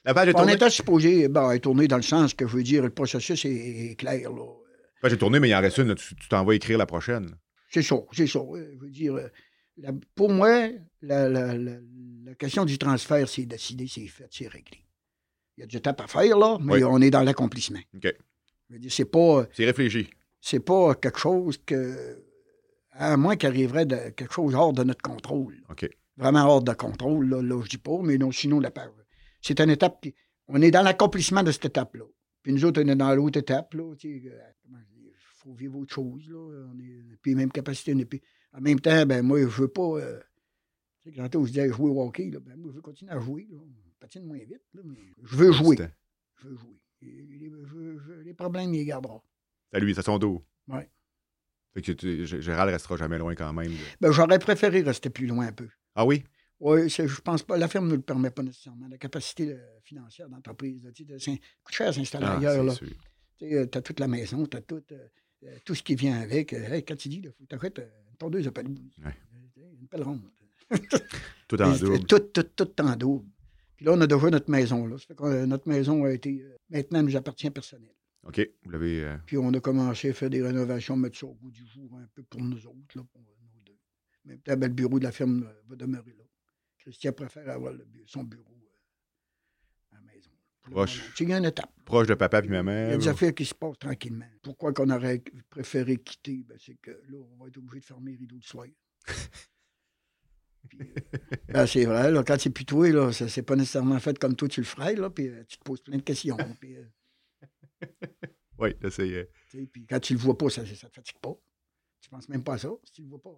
[0.05, 0.53] la page est On tournée?
[0.53, 3.91] était supposé bon, être tourné dans le sens que je veux dire, le processus est,
[3.91, 4.31] est clair.
[4.31, 4.43] Là.
[4.45, 5.95] La page est tournée, mais il en reste une.
[5.95, 7.35] Tu t'en vas écrire la prochaine.
[7.69, 8.39] C'est ça, c'est ça.
[8.55, 9.27] Je veux dire, euh,
[9.77, 10.69] la- pour moi,
[11.01, 11.55] la, la-
[12.33, 14.79] la- question du transfert, c'est décidé, c'est fait, c'est réglé.
[15.57, 16.83] Il y a du étape à faire, là, mais Oui.
[16.83, 17.79] on est dans l'accomplissement.
[17.95, 18.13] OK.
[18.89, 20.09] C'est pas, C'est réfléchi.
[20.41, 22.23] c'est pas quelque chose que,
[22.91, 25.55] à moins qu'il arriverait de quelque chose hors de notre contrôle.
[25.55, 25.61] là.
[25.71, 25.89] OK.
[26.17, 28.71] Vraiment hors de contrôle, là, là je dis pas, mais non, sinon, la.
[29.41, 30.13] C'est une étape qui.
[30.47, 32.05] On est dans l'accomplissement de cette étape-là.
[32.41, 33.93] Puis nous autres, on est dans l'autre étape, là.
[33.99, 34.39] sais, euh,
[34.97, 35.11] Il
[35.49, 36.37] faut vivre autre chose, là.
[36.73, 37.93] On est puis même capacité.
[37.93, 38.21] on est-
[38.53, 39.81] en même temps, ben moi, je veux pas.
[39.99, 40.19] euh,
[41.15, 43.47] quand on se dit jouer au hockey, là, ben moi, je veux continuer à jouer.
[43.51, 43.57] Là.
[43.59, 45.77] On patine moins vite, là, mais je veux jouer.
[46.41, 46.79] Je veux jouer.
[47.01, 47.05] Et
[47.39, 49.21] les, je je problèmes, il les gardera.
[49.71, 50.43] C'est à lui, c'est à son dos.
[50.67, 50.89] Ouais.
[51.73, 53.71] Fait que tu- Gérald restera jamais loin quand même.
[53.71, 55.67] de- Ben, j'aurais préféré rester plus loin un peu.
[55.95, 56.23] Ah oui?
[56.59, 57.57] Oui, je pense pas.
[57.57, 58.87] La ferme ne le permet pas nécessairement.
[58.87, 62.73] La capacité euh, financière d'entreprise, tu sais, coûte cher à s'installer Ah, ailleurs.
[63.37, 65.07] Tu as toute la maison, tu as tout, euh,
[65.43, 66.53] euh, tout ce qui vient avec.
[66.53, 69.11] Euh, hey, quand tu dis, il faut que tu achètes une tondeuse de pelouse, Ouais.
[69.57, 70.21] euh, une pelle ronde.
[71.47, 72.05] Tout en Et- double.
[72.05, 73.25] Tout, tout, tout en double.
[73.75, 74.85] Puis là, on a déjà notre maison.
[74.87, 74.97] Là.
[74.97, 76.41] Ça fait que notre maison a été.
[76.43, 77.93] euh, maintenant, elle nous appartient personnel.
[78.23, 78.41] OK.
[78.63, 79.03] Vous l'avez.
[79.03, 81.89] euh, Puis on a commencé à faire des rénovations, mettre ça au goût du jour
[81.97, 83.77] un peu pour nous autres, là, pour nous deux.
[84.25, 86.23] Même temps, ben, le bureau de la ferme euh, va demeurer là.
[86.77, 90.29] Christian préfère avoir le son bureau euh, à la maison.
[90.71, 91.19] Proche.
[91.19, 91.69] une étape.
[91.83, 92.71] proche de papa puis Il y maman.
[92.93, 94.25] a des affaires qui se passent tranquillement.
[94.41, 96.45] Pourquoi qu'on aurait préféré quitter?
[96.47, 98.65] Ben, c'est que là, on va être obligé de fermer les rideaux de soir.
[100.79, 100.85] Euh,
[101.49, 104.35] ben, c'est vrai, là, quand c'est plus toi, là, ça c'est pas nécessairement fait comme
[104.35, 106.37] toi tu le ferais, là, puis euh, tu te poses plein de questions.
[106.59, 106.85] puis, euh,
[108.57, 109.29] Oui, là, c'est.
[109.71, 111.35] puis quand tu le vois pas, ça ne te fatigue pas.
[112.01, 113.37] Tu penses même pas à ça si tu le vois pas.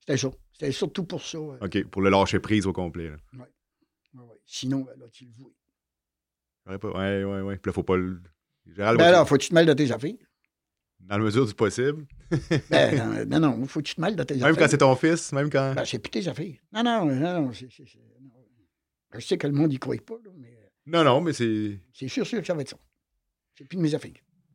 [0.00, 0.30] C'était ça.
[0.52, 1.38] C'était surtout pour ça.
[1.38, 1.84] euh, OK.
[1.84, 3.10] Pour le lâcher prise au complet.
[3.34, 3.38] ouais,
[4.14, 4.36] ouais.
[4.44, 5.50] Sinon, ben, là, tu le vois.
[6.66, 7.56] Ouais, ouais, ouais.
[7.58, 8.20] Puis là, faut pas le.
[8.64, 10.14] Ben là, faut que tu te mêles de tes affaires.
[11.02, 12.06] Dans la mesure du possible.
[12.70, 14.56] Ben, non, non, non, faut que tu te mêles de tes Même affaires.
[14.58, 15.74] quand c'est ton fils, même quand.
[15.74, 16.54] Ben, c'est plus tes affaires.
[16.72, 17.42] Non, non, non, non.
[17.42, 17.52] non.
[17.52, 21.78] Je sais que le monde n'y croit pas, là, mais euh, Non, non, mais c'est.
[21.92, 22.78] c'est sûr, sûr que ça va être ça.
[23.58, 24.12] C'est plus de mes affaires.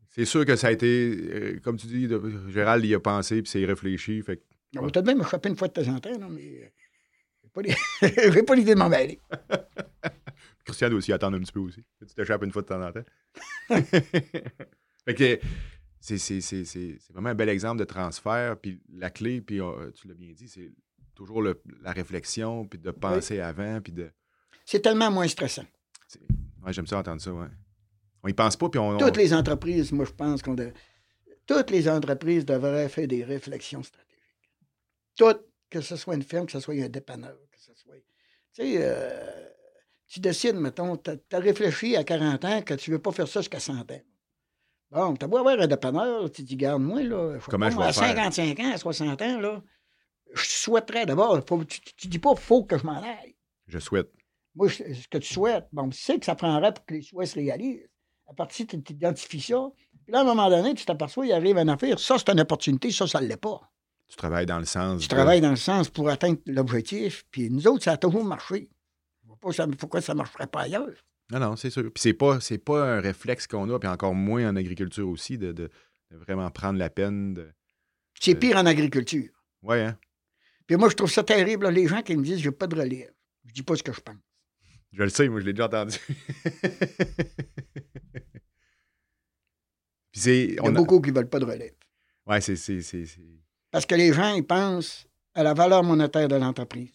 [0.10, 3.43] C'est sûr que ça a été, euh, comme tu dis, de- Gérald y a pensé,
[3.43, 4.22] puis c'est réfléchi.
[4.24, 4.43] Fait que-
[4.78, 7.72] On va peut-être même me une fois de temps en temps, non, mais euh,
[8.34, 9.20] j'ai pas l'idée de m'en mêler.
[10.66, 11.84] Christian doit aussi attendre un petit peu aussi.
[12.08, 13.06] Tu t'échappes une fois de temps en temps.
[15.06, 15.39] fait que
[16.16, 18.58] c'est, vraiment un bel exemple de transfert.
[18.60, 20.72] Puis la clé, puis euh, tu l'as bien dit, c'est
[21.16, 24.10] toujours le- la réflexion, puis de penser avant, puis de.
[24.66, 25.66] C'est tellement moins stressant.
[26.66, 27.47] Ouais, j'aime ça entendre ça, ouais.
[28.24, 28.89] On y pense pas, puis on.
[28.89, 30.72] on- Toutes les entreprises, moi, je pense qu'on de-
[31.45, 34.14] toutes les entreprises devraient faire des réflexions stratégiques.
[35.16, 37.95] Toutes, que ce soit une ferme, que ce soit un dépanneur, que ce soit.
[38.53, 39.45] Tu sais, euh,
[40.08, 43.28] tu décides, mettons, tu as, réfléchi à 40 ans que tu ne veux pas faire
[43.28, 44.01] ça jusqu'à 100 ans.
[44.92, 47.84] Bon, tu as beau avoir un dépanneur, tu te dis, garde-moi, là, Comment je vais
[47.84, 48.16] à faire?
[48.34, 49.62] 55 ans, à 60 ans, là,
[50.34, 53.36] je souhaiterais d'abord, tu ne dis pas, faut que je m'en aille.
[53.68, 54.12] Je souhaite.
[54.56, 57.02] Moi, je- ce que tu souhaites, bon, tu sais que ça prendrait pour que les
[57.02, 57.88] souhaits se réalisent.
[58.30, 59.70] À partir de tu identifies ça.
[60.04, 62.00] Puis là, à un moment donné, tu t'aperçois, il arrive une affaire.
[62.00, 63.62] Ça, c'est une opportunité, ça, ça ne l'est pas.
[64.08, 65.02] Tu travailles dans le sens.
[65.02, 67.26] Tu de- travailles dans le sens pour atteindre l'objectif.
[67.30, 68.70] Puis nous autres, ça a toujours marché.
[69.24, 70.94] Je vois pas ça- pourquoi ça ne marcherait pas ailleurs.
[71.32, 71.84] Non, non, c'est sûr.
[71.84, 75.38] Puis c'est pas, c'est pas un réflexe qu'on a, puis encore moins en agriculture aussi,
[75.38, 75.70] de, de-
[76.12, 77.50] de vraiment prendre la peine de.
[78.20, 79.30] C'est pire en agriculture.
[79.62, 79.98] Ouais, hein?
[80.66, 82.68] Puis moi, je trouve ça terrible, là, les gens qui me disent, je n'ai pas
[82.68, 83.12] de relève.
[83.46, 84.16] Je dis pas ce que je pense.
[84.94, 85.98] Je le sais, moi, je l'ai déjà entendu.
[90.12, 90.44] Puis c'est.
[90.46, 91.74] Il y a beaucoup qui ne veulent pas de relève.
[92.42, 92.56] C'est.
[92.56, 93.22] c'est, c'est, c'est-
[93.72, 96.94] Parce que les gens, ils pensent à la valeur monétaire de l'entreprise.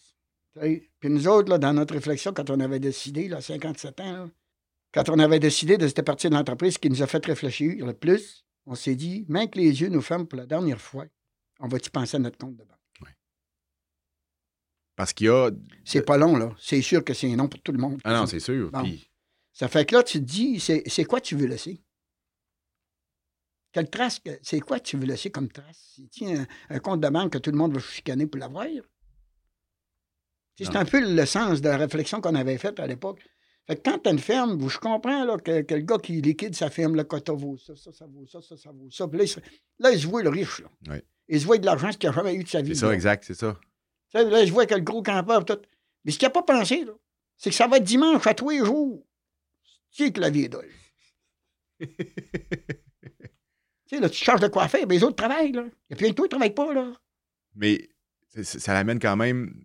[0.60, 4.30] Puis nous autres, là, dans notre réflexion, quand on avait décidé, là, 57 ans, là,
[4.92, 7.94] quand on avait décidé de cette partie de l'entreprise, qui nous a fait réfléchir le
[7.94, 11.06] plus, on s'est dit, même que les yeux nous ferment pour la dernière fois,
[11.60, 12.78] on va-tu penser à notre compte de banque?
[14.94, 15.50] Parce qu'il y a.
[15.86, 16.54] C'est pas long, là.
[16.60, 17.98] C'est sûr que c'est un nom pour tout le monde.
[18.04, 18.70] Ah non, c'est sûr.
[18.70, 18.82] Bon.
[18.82, 19.08] Puis-
[19.54, 21.82] Ça fait que là, tu te dis, c'est quoi tu veux laisser?
[23.72, 25.98] Quelle trace, c'est quoi tu veux laisser comme trace?
[26.10, 28.66] C'est un, un compte de banque que tout le monde va chicaner pour l'avoir?
[30.58, 33.20] C'est un peu le sens de la réflexion qu'on avait faite à l'époque.
[33.66, 36.20] Fait que quand tu as une ferme, je comprends là, que, que le gars qui
[36.20, 39.06] liquide sa ferme, le quota vaut ça, ça, ça vaut ça, ça, ça vaut ça.
[39.08, 39.40] Puis là, il se,
[39.78, 40.60] là, il se voit le riche.
[40.60, 40.68] Là.
[40.90, 40.96] Oui.
[41.28, 42.74] Il se voit de l'argent, ce qu'il n'a jamais eu de sa vie.
[42.74, 42.94] C'est ça, là.
[42.94, 43.58] exact, c'est ça.
[44.10, 45.58] Sais, Là, je vois que le gros campeur, tout.
[46.04, 46.92] Mais ce qu'il n'a pas pensé, là,
[47.36, 49.06] c'est que ça va être dimanche à tous les jours.
[49.92, 50.68] Tu sais que la vie est dole.
[53.88, 55.64] Tu sais, là, tu changes de coiffeur, mais les autres travaillent, là.
[55.90, 56.92] Et puis, toi, ils ne travaillent pas, là.
[57.54, 57.90] Mais
[58.28, 59.64] c'est- c'est- ça amène quand même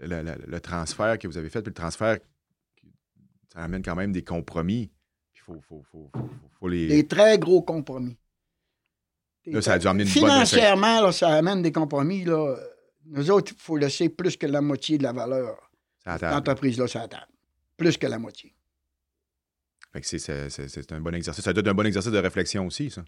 [0.00, 2.18] le, le- le transfert que vous avez fait, puis le transfert,
[3.52, 4.90] ça amène quand même des compromis.
[5.34, 6.86] Il faut, faut, faut, faut, faut les.
[6.88, 8.16] Des très gros compromis.
[9.44, 12.56] Des Là, ça a dû amener une bonne Financièrement, là, ça amène des compromis, là.
[13.06, 15.56] Nous autres, il faut laisser plus que la moitié de la valeur
[16.04, 16.34] ça de table.
[16.34, 17.26] l'entreprise, là, sur la table.
[17.76, 18.54] Plus que la moitié.
[19.92, 21.42] Fait que c'est un bon exercice.
[21.42, 23.02] Ça doit être un bon exercice de réflexion aussi, ça.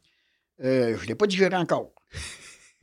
[0.64, 1.93] Euh, je ne l'ai pas digéré encore.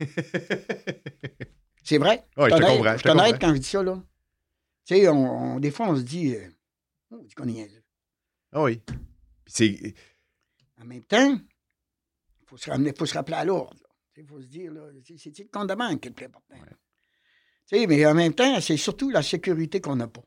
[1.82, 2.24] C'est vrai?
[2.36, 2.96] Ouais, je te comprends.
[2.96, 4.02] Je te honnête quand je dis ça, là.
[4.86, 6.48] Tu sais, on, on- des fois, on se dit, euh,
[7.12, 7.68] oh, qu'on est.
[8.52, 8.78] Ah oui.
[9.44, 9.94] Puis c'est.
[10.80, 13.76] En même temps, il faut faut se rappeler à l'ordre.
[14.16, 14.82] Il faut se dire, là,
[15.16, 16.56] c'est le compte de banque qui est le plus important.
[17.66, 20.22] Tu sais, mais en même temps, c'est surtout la sécurité qu'on n'a pas.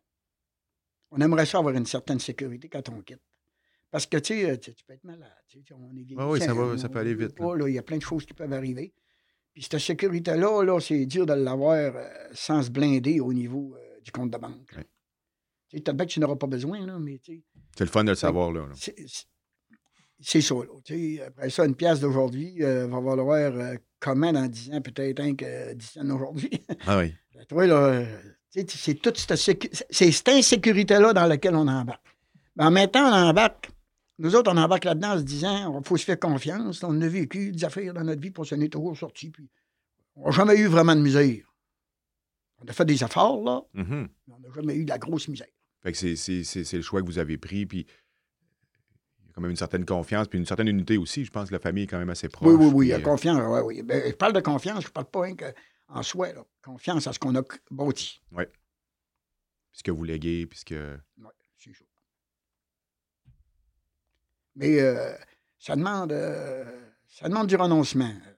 [1.11, 3.21] On aimerait ça avoir une certaine sécurité quand on quitte.
[3.91, 5.31] Parce que, tu sais, tu tu peux être malade.
[5.73, 7.35] on est Ah oui, ça va- ça peut aller vite,
[7.67, 8.93] Il y a plein de choses qui peuvent arriver.
[9.53, 13.99] Puis cette sécurité-là, là, c'est dur de l'avoir euh, sans se blinder au niveau euh,
[14.01, 14.71] du compte de banque.
[14.75, 14.85] Ouais.
[15.69, 17.41] Tu sais, que tu n'auras pas besoin, là, mais tu sais,
[17.77, 18.61] C'est le fun de le savoir, là.
[18.67, 18.73] là.
[18.75, 18.95] c'est-
[20.41, 20.55] ça.
[20.55, 21.21] Là, tu sais.
[21.23, 25.35] après ça, une pièce d'aujourd'hui euh, va valoir euh, comment dans 10 ans, peut-être un
[25.35, 26.49] que 10 ans aujourd'hui.
[26.87, 27.13] Ah oui.
[27.35, 28.05] Ben, tu vois, là,
[28.49, 32.05] c'est toute cette, sécu- c'est cette insécurité-là dans laquelle on embarque.
[32.55, 33.69] Mais en même temps, on embarque.
[34.20, 36.84] Nous autres, on embarque là-dedans en se disant il faut se faire confiance.
[36.84, 39.30] On a vécu des affaires dans notre vie, on s'en est toujours sorti.
[39.32, 39.49] Puis
[40.16, 41.43] on n'a jamais eu vraiment de misère.
[42.59, 44.07] On a fait des efforts, là, Mhm.
[44.28, 45.47] mais on n'a jamais eu de la grosse misère.
[45.82, 47.80] Fait que c'est- le choix que vous avez pris, puis
[49.20, 51.26] il y a quand même une certaine confiance, puis une certaine unité aussi.
[51.26, 52.47] Je pense que la famille est quand même assez proche.
[52.47, 53.38] Oui, oui, oui, il puis, y a euh, confiance.
[53.51, 53.82] ouais, oui.
[53.82, 55.45] Ben, je parle de confiance, je parle pas hein, que
[55.89, 56.32] en soi.
[56.32, 56.45] Là.
[56.61, 57.41] Confiance à ce qu'on a
[57.72, 58.22] bâti.
[58.34, 58.45] puis
[59.74, 60.97] ce que vous léguez, puis ce que...
[61.18, 61.26] Oui,
[61.57, 61.84] c'est ça.
[64.55, 65.11] Mais euh,
[65.59, 66.63] ça, demande, euh,
[67.07, 68.05] ça demande du renoncement.
[68.09, 68.31] euh,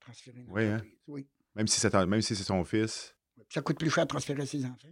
[0.00, 0.82] transférer une Oui, hein?
[1.06, 1.26] Oui.
[1.54, 3.14] Même si c'est même si c'est son fils.
[3.48, 4.88] Ça coûte plus cher de transférer ses enfants,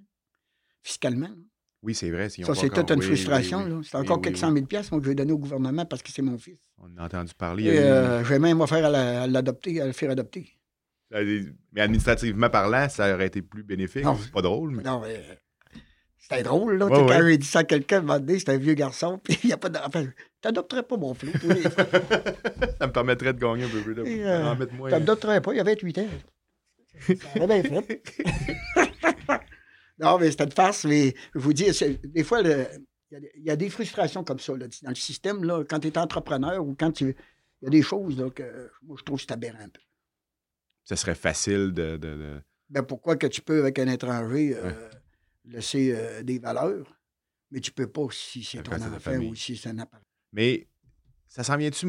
[0.82, 1.28] fiscalement.
[1.28, 1.34] là.
[1.82, 2.30] Oui, c'est vrai.
[2.30, 3.62] Ça, c'est toute une oui, frustration.
[3.64, 3.86] oui.
[3.86, 6.10] C'est encore quelques cent mille piastres moi, que je vais donner au gouvernement parce que
[6.10, 6.56] c'est mon fils.
[6.78, 7.64] On a entendu parler.
[7.64, 10.50] Et, euh, je vais même faire à la- à l'adopter, à le faire adopter.
[11.10, 14.04] Mais administrativement parlant, ça aurait été plus bénéfique.
[14.22, 14.82] C'est pas drôle, mais...
[14.82, 15.22] Non, mais,
[16.28, 16.86] c'était drôle, là.
[16.86, 19.18] Ouais, tu Quand j'ai dit ça à quelqu'un, un moment donné, c'était un vieux garçon,
[19.22, 19.78] puis il n'y a pas de.
[19.78, 20.06] Enfin,
[20.40, 21.30] t'adopterais pas mon flou.
[22.78, 23.94] ça me permettrait de gagner un peu plus.
[23.94, 24.02] De...
[24.06, 24.90] euh.
[24.90, 26.08] T'adopterais pas, il y avait 28 ans.
[27.34, 28.02] Ça bien fait.
[29.98, 32.52] non, mais c'était une farce, mais je vous dis, c'est- des fois, il y
[33.16, 35.78] a des- il y, a des frustrations comme ça là, dans le système, là, quand
[35.80, 37.14] tu es entrepreneur ou quand tu.
[37.62, 39.80] Il y a des choses là, que moi, je trouve que c'est aberrant un peu.
[40.84, 41.96] Ça serait facile de...
[41.96, 44.70] de- de- Ben, pourquoi que tu peux, avec un étranger, euh,
[45.44, 46.86] laisser euh, des valeurs,
[47.50, 50.04] mais tu peux pas si c'est ton enfant ou si c'est un appareil.
[50.32, 50.66] Mais
[51.28, 51.86] ça s'en vient-tu?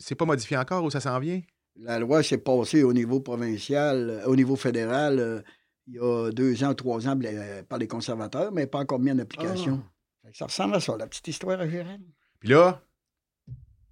[0.00, 1.40] C'est pas modifié encore ou ça s'en vient?
[1.76, 5.40] La loi s'est passée au niveau provincial, euh, au niveau fédéral, euh,
[5.86, 9.10] il y a deux ans, trois ans, euh, par les conservateurs, mais pas encore mis
[9.12, 9.82] en application.
[10.22, 12.02] Que Ça ressemble à ça, la petite histoire à Gérald.
[12.38, 12.82] Puis là,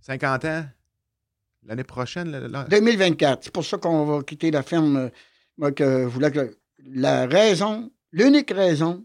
[0.00, 0.64] 50 ans,
[1.64, 5.10] l'année prochaine, là, là- 2024, c'est pour ça qu'on va quitter la ferme.
[5.56, 9.04] Moi, que je voulais que la raison, l'unique raison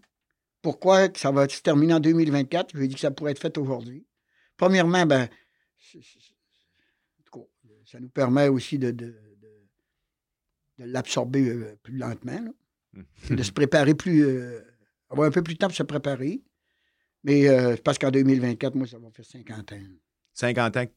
[0.61, 3.39] pourquoi ça va se terminer en 2024, je lui ai dit que ça pourrait être
[3.41, 4.05] fait aujourd'hui.
[4.57, 5.27] Premièrement, ben,
[7.85, 9.67] ça nous permet aussi de, de, de-
[10.79, 12.51] de l'absorber euh, plus lentement, là.
[13.29, 14.61] Et de se préparer plus, euh,
[15.09, 16.41] avoir un peu plus de temps pour se préparer.
[17.23, 19.81] Mais euh, parce qu'en 2024, moi, ça va faire 50 ans.
[20.33, 20.91] 50 ans que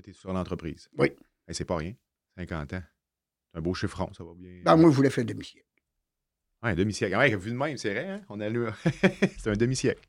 [0.00, 0.88] tu es, sur l'entreprise.
[0.98, 1.12] Oui.
[1.48, 1.94] Eh, c'est pas rien.
[2.36, 2.82] 50 ans.
[3.52, 4.62] C'est un beau chiffron, ça va bien.
[4.64, 5.66] Ben, moi, je voulais faire demi-siècle.
[6.64, 7.16] Ouais, un demi-siècle.
[7.16, 8.22] Ouais, vu de même, c'est vrai, hein?
[8.28, 8.66] On a lu.
[9.38, 10.06] c'est un demi-siècle.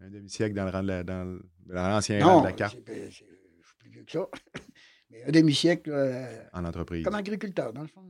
[0.00, 1.02] Un demi-siècle dans le
[1.66, 4.28] dans l'ancien rang de la carte je suis plus vieux que ça.
[5.10, 7.04] Mais un demi-siècle, euh, en entreprise.
[7.04, 8.04] comme agriculteur, dans le fond.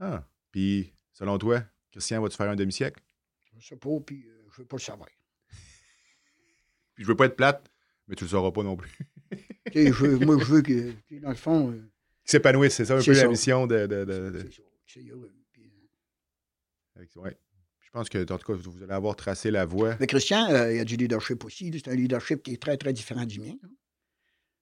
[0.00, 0.24] Ah.
[0.50, 1.62] Puis, selon toi,
[1.92, 3.00] Christian, vas-tu faire un demi-siècle?
[3.50, 5.08] Je ne sais pas, puis euh, je ne veux pas le savoir.
[6.94, 7.70] Puis je veux pas être plate,
[8.08, 8.90] mais tu le sauras pas non plus.
[9.74, 11.90] Je veux- moi, je veux que, dans le fond, euh,
[12.24, 13.86] s'épanouisse, c'est ça un peu la mission de.
[13.86, 15.34] de- de- de- c'est ça, c'est heureux.
[15.52, 15.90] Puis, euh, avec-
[17.16, 17.38] ouais.
[17.80, 19.96] Je pense que, en tout cas, vous allez avoir tracé la voie.
[20.00, 21.70] Mais Christian, euh, il y a du leadership aussi.
[21.72, 23.54] C'est un leadership qui est très, très différent du mien.
[23.62, 23.68] là.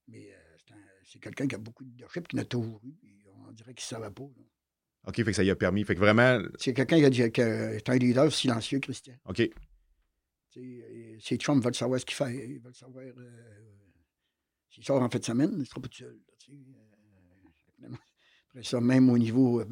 [0.08, 2.92] Mais euh, c'est un- c'est quelqu'un qui a beaucoup de leadership, qui n'a toujours eu.
[3.48, 4.22] on dirait qu'il ne savait pas.
[4.22, 4.44] là.
[5.08, 5.84] OK, fait que ça y a permis.
[5.84, 9.14] Fait que vraiment, C'est quelqu'un qui, a dit- qui a- est un leader silencieux, Christian.
[9.26, 9.40] OK.
[9.40, 12.34] Euh, Ses chums veulent savoir ce qu'il fait.
[12.50, 13.02] Ils veulent savoir.
[13.04, 13.30] euh,
[14.70, 16.18] S'il sort en fin de semaine, il ne sera pas tout seul.
[17.80, 17.88] là,
[18.50, 19.62] Après ça, même au niveau.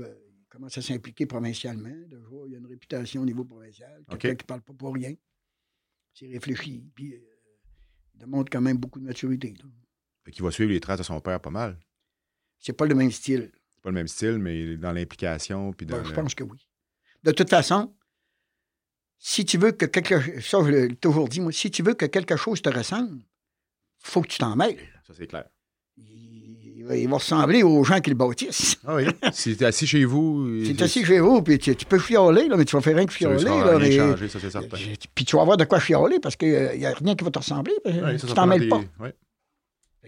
[0.50, 1.94] Il commence à s'impliquer provincialement.
[2.08, 4.02] Déjà, il y a une réputation au niveau provincial.
[4.10, 5.14] Quelqu'un qui ne parle pas pour rien.
[6.12, 6.84] C'est réfléchi.
[6.92, 7.18] Puis, euh,
[8.14, 9.54] il démontre quand même beaucoup de maturité.
[9.56, 9.64] là.
[10.24, 11.78] Fait qu'il va suivre les traces de son père pas mal.
[12.58, 13.52] C'est pas le même style.
[13.76, 15.72] C'est pas le même style, mais dans l'implication.
[15.72, 16.66] Puis dans Ben, je le- pense que oui.
[17.22, 17.94] De toute façon,
[19.18, 22.06] si tu veux que quelque ça, je l'ai toujours dit, moi, si tu veux que
[22.06, 23.22] quelque chose te ressemble,
[24.00, 24.80] faut que tu t'en mêles.
[25.06, 25.48] Ça, c'est clair.
[25.96, 26.49] Il,
[26.80, 28.78] il va, il va ressembler aux gens qui le bâtissent.
[28.86, 29.04] Ah oui.
[29.32, 30.46] si t'es assis chez vous.
[30.64, 32.80] Si il- tu assis chez vous, puis tu, tu peux chialer, là, mais tu vas
[32.82, 33.38] faire rien que ça chialer.
[33.38, 34.76] sera là, rien changé, ça, c'est certain.
[35.14, 37.38] puis tu vas avoir de quoi chialer parce qu'il n'y a rien qui va te
[37.38, 37.74] ressembler.
[37.84, 38.80] Ouais, ça, tu ça t'en mêles des- pas.
[39.00, 39.14] ouais.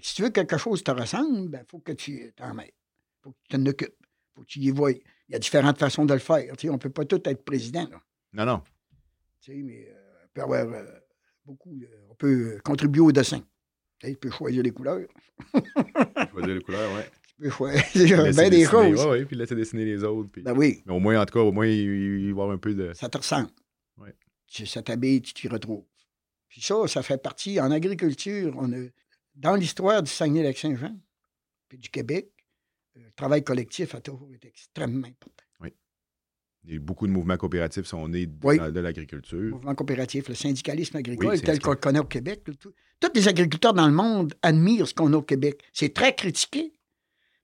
[0.01, 2.73] Si tu veux que quelque chose te ressemble, il ben, faut que tu t'en mêles.
[3.23, 3.95] faut que tu t'en occupes.
[4.35, 4.91] faut que tu y vois.
[4.93, 6.43] Il y a différentes façons de le faire.
[6.65, 7.87] on ne peut pas tout être président.
[7.91, 8.01] Là.
[8.33, 8.63] Non, non.
[9.43, 10.85] Tu sais, mais euh, on peut avoir euh,
[11.45, 11.71] beaucoup.
[11.83, 13.43] euh, on peut euh, contribuer au dessin.
[14.03, 15.07] Tu sais, Tu peux choisir les couleurs.
[16.31, 17.11] Choisir les couleurs, ouais.
[17.37, 19.01] Tu peux choisir bien des choses.
[19.05, 20.29] Ouais, ouais, puis laisser dessiner les autres.
[20.31, 22.31] puis- Ben oui, Mais au moins, en tout cas, au moins, il, il va y
[22.31, 22.93] avoir un peu de.
[22.95, 23.49] ça te ressemble.
[23.99, 24.15] Ouais.
[24.47, 25.85] Tu- Ça t'habille, tu t'y retrouves.
[26.49, 27.59] Puis ça, ça fait partie.
[27.61, 28.87] En agriculture, on a,
[29.35, 30.95] dans l'histoire du Saguenay-Lac-Saint-Jean,
[31.69, 32.31] puis du Québec,
[32.97, 35.45] euh, le travail collectif a toujours été extrêmement important.
[36.65, 38.57] Il a eu beaucoup de mouvements coopératifs sont nés de, Oui.
[38.57, 39.37] de l'agriculture.
[39.41, 42.45] Le mouvement coopératif, le syndicalisme agricole, Oui, tel qu'on le connaît au Québec.
[42.61, 42.73] tout-
[43.03, 45.63] tous les agriculteurs dans le monde admirent ce qu'on a au Québec.
[45.73, 46.73] C'est très critiqué,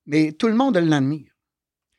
[0.06, 1.30] mais tout le monde l'admire.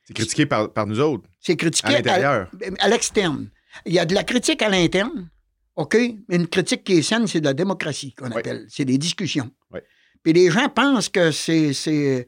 [0.04, 2.52] C'est critiqué par, par nous autres, C'est critiqué à l'intérieur.
[2.80, 3.50] à l'externe.
[3.86, 5.30] Il y a de la critique à l'interne,
[5.76, 5.96] OK?
[6.28, 8.38] Mais une critique qui est saine, c'est de la démocratie qu'on Oui.
[8.38, 8.66] appelle.
[8.70, 9.52] C'est des discussions.
[9.72, 9.80] Oui.
[10.24, 12.28] Puis les gens pensent que c'est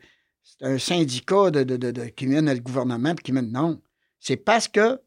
[0.62, 3.52] un syndicat de, de- de- de- qui mène le gouvernement puis qui mène.
[3.52, 3.82] Non.
[4.20, 5.00] C'est parce que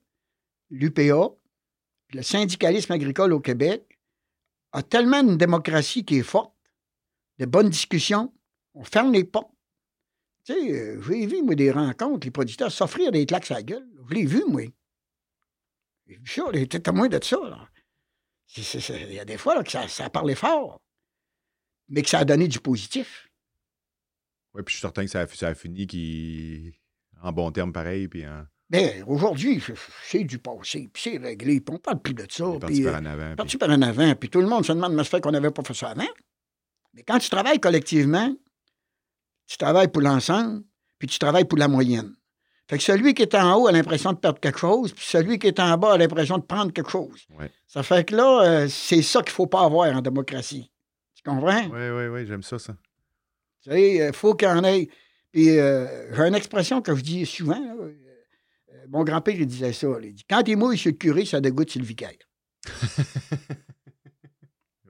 [0.71, 1.31] l'UPA,
[2.13, 3.94] le syndicalisme agricole au Québec,
[4.75, 6.53] a tellement une démocratie qui est forte,
[7.39, 8.35] de bonnes discussions,
[8.75, 9.55] on ferme les portes.
[10.45, 13.63] Tu sais, euh, j'ai vu, moi, des rencontres, les producteurs s'offrir des claques à la
[13.63, 13.89] gueule.
[14.09, 14.63] Je l'ai vu, moi.
[16.07, 17.39] J'ai vu ça, témoin de ça.
[18.57, 20.83] Il y a des fois là, que ça, ça parlé fort,
[21.89, 23.31] mais que ça a donné du positif.
[24.53, 26.75] Oui, puis je suis certain que ça a, fini qui
[27.23, 29.63] en bon terme pareil, puis en Mais aujourd'hui,
[30.09, 32.45] c'est- du passé, puis c'est réglé, puis on parle plus de ça.
[32.61, 33.37] parti par euh, en avant.
[33.37, 35.51] parti par en avant, puis tout le monde se demande, mais ça fait qu'on n'avait
[35.51, 36.09] pas fait ça avant.
[36.95, 38.35] Mais quand tu travailles collectivement,
[39.47, 40.63] tu travailles pour l'ensemble,
[40.99, 42.15] puis tu travailles pour la moyenne.
[42.69, 45.39] Fait que celui qui est en haut a l'impression de perdre quelque chose, puis celui
[45.39, 47.27] qui est en bas a l'impression de prendre quelque chose.
[47.39, 47.51] Ouais.
[47.67, 50.71] Ça fait que là, euh, c'est ça qu'il ne faut pas avoir en démocratie.
[51.15, 51.65] Tu comprends?
[51.65, 52.75] Oui, oui, oui, j'aime ça, ça.
[53.63, 54.89] Tu sais, il faut qu'il y en ait.
[55.31, 57.59] Puis euh, j'ai une expression que je dis souvent.
[57.61, 58.04] là, euh, euh,
[58.95, 59.89] mon grand-père, il disait ça.
[60.03, 62.13] Il dit Quand il mouille sur le curé, ça dégoûte sur le vicaire.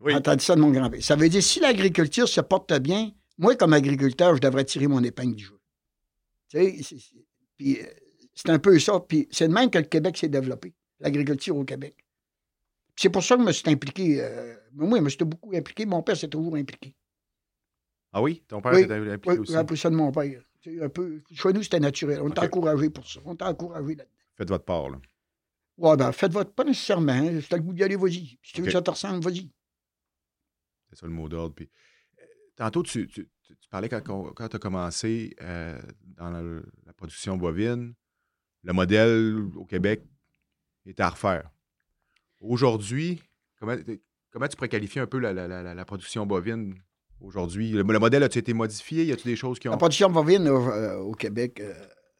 [0.00, 0.12] Oui.
[0.12, 1.02] J'ai entendu ça de mon grand-père?
[1.02, 5.02] Ça veut dire si l'agriculture se porte bien, moi, comme agriculteur, je devrais tirer mon
[5.02, 5.58] épingle du jeu.
[6.50, 7.24] Tu sais, c'est-
[7.56, 7.84] puis, euh,
[8.34, 9.00] c'est un peu ça.
[9.00, 11.96] Puis c'est de même que le Québec s'est développé, l'agriculture au Québec.
[12.96, 14.20] C'est pour ça que je me suis impliqué.
[14.20, 15.86] euh, moi, je me suis beaucoup impliqué.
[15.86, 16.94] Mon père s'est toujours impliqué.
[18.12, 18.44] Ah oui?
[18.46, 19.52] Ton père Oui, était impliqué Oui, aussi.
[19.52, 20.42] j'ai appris ça de mon père.
[20.80, 22.20] Un peu, chez nous, c'était naturel.
[22.22, 23.20] On t'a encouragé pour ça.
[23.24, 24.10] On t'a encouragé là-dedans.
[24.36, 24.98] Faites votre part, là.
[25.76, 26.52] Ouais, ben, faites votre.
[26.52, 27.12] Pas nécessairement.
[27.12, 27.40] hein.
[27.40, 28.38] Si t'as le goût d'y aller, vas-y.
[28.42, 29.50] Si tu veux que ça te ressemble, vas-y.
[30.90, 31.54] C'est ça le mot d'ordre.
[31.54, 31.68] Puis,
[32.20, 32.24] euh,
[32.56, 34.00] tantôt, tu, tu- tu- parlais quand,
[34.48, 36.40] tu as commencé euh, dans la,
[36.86, 37.92] la production bovine,
[38.62, 40.02] le modèle au Québec
[40.86, 41.50] était à refaire.
[42.40, 43.20] Aujourd'hui,
[43.58, 43.76] comment,
[44.30, 46.74] comment tu pourrais qualifier un peu la- la- la production bovine
[47.20, 47.70] aujourd'hui?
[47.70, 49.04] Le, le modèle a-t-il été modifié?
[49.04, 49.78] Y a-t-il des choses qui La ont.
[49.78, 51.72] production bovine au, euh, au Québec, euh,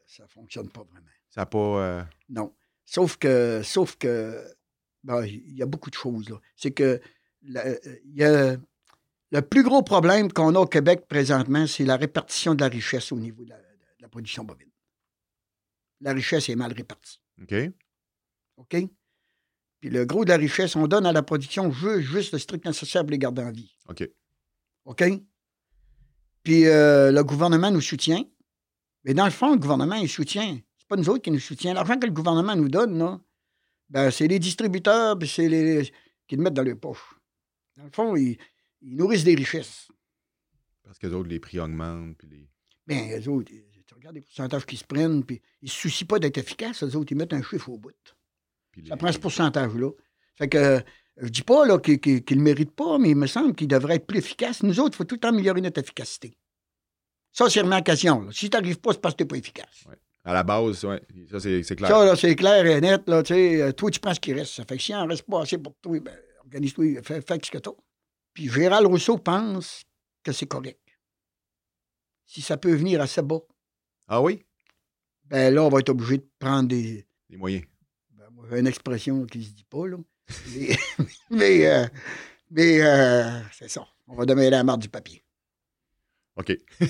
[0.06, 1.06] ça fonctionne pas vraiment.
[1.30, 1.58] Ça n'a pas.
[1.58, 2.54] euh, Non.
[2.84, 4.40] Sauf que, sauf que,
[5.02, 6.36] ben, il y a beaucoup de choses, là.
[6.56, 7.00] C'est que,
[7.42, 7.68] la-
[8.04, 8.56] il y a,
[9.30, 13.10] le plus gros problème qu'on a au Québec présentement, c'est la répartition de la richesse
[13.10, 14.68] au niveau de la, de la production bovine.
[16.00, 17.20] La richesse est mal répartie.
[17.42, 17.54] OK?
[18.58, 18.76] OK?
[19.80, 22.64] Puis le gros de la richesse, on donne à la production ju- juste le strict
[22.64, 23.74] nécessaire pour les garder en vie.
[23.88, 24.08] OK.
[24.84, 25.04] OK?
[26.42, 28.24] Puis euh, le gouvernement nous soutient.
[29.04, 30.58] Mais dans le fond, le gouvernement, il soutient.
[30.78, 31.74] C'est pas nous autres qui nous soutient.
[31.74, 33.20] L'argent que le gouvernement nous donne, là,
[33.90, 35.90] Ben, c'est les distributeurs, puis c'est les,
[36.26, 37.14] qui le mettent dans leur poche.
[37.76, 38.38] Dans le fond, ils,
[38.82, 39.88] ils nourrissent des richesses.
[40.82, 42.16] Parce que les autres, les prix augmentent.
[42.18, 42.48] Puis les...
[42.86, 43.50] Bien, eux autres,
[43.86, 46.82] tu regardes les pourcentages qu'ils se prennent, puis ils ne se soucient pas d'être efficaces.
[46.82, 47.92] Eux autres, ils mettent un chiffre au bout.
[48.70, 49.90] puis Ça les- prend ce pourcentage-là.
[50.36, 50.82] Fait que
[51.16, 53.96] je dis pas là, qu'ils ne le méritent pas, mais il me semble qu'ils devraient
[53.96, 54.62] être plus efficaces.
[54.62, 56.36] Nous autres, il faut tout le temps améliorer notre efficacité.
[57.32, 58.22] Ça, c'est remis en question.
[58.22, 58.32] là.
[58.32, 59.84] Si tu n'arrives pas, c'est parce que tu n'es pas efficace.
[60.24, 61.90] À la base, ouais, ça, c'est clair.
[61.90, 63.02] Ça, là, c'est clair et net.
[63.08, 64.54] Là, euh, toi, tu prends ce qui reste.
[64.54, 67.50] Ça fait que si en reste pas assez pour toi, ben, organise-toi, fais, fais ce
[67.50, 67.70] que tu
[68.32, 69.82] Puis Gérald Rousseau pense
[70.22, 70.80] que c'est correct.
[72.24, 73.40] Si ça peut venir assez bas,
[74.08, 74.44] Ah oui?
[75.24, 77.06] ben là, on va être obligé de prendre des.
[77.28, 77.64] Les moyens.
[78.10, 79.98] Ben, une expression qui se dit pas, là.
[80.54, 80.76] Mais,
[81.30, 81.86] mais, euh,
[82.50, 83.86] mais, euh, c'est ça.
[84.06, 85.24] On va demeurer la marde du papier.
[86.36, 86.56] OK.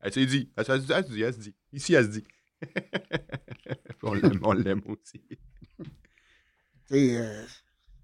[0.00, 0.50] elle s'est dit.
[0.56, 1.54] Elle se dit, elle se dit, elle se dit.
[1.72, 2.24] Ici, elle se dit.
[4.02, 5.22] on l'aime, on l'aime aussi.
[6.92, 7.46] Euh,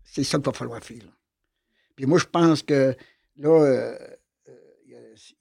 [0.05, 1.05] c'est ça qu'il va falloir faire.
[1.05, 1.13] là.
[1.97, 2.97] Puis moi, je pense que
[3.37, 4.17] là, euh,
[4.87, 4.93] il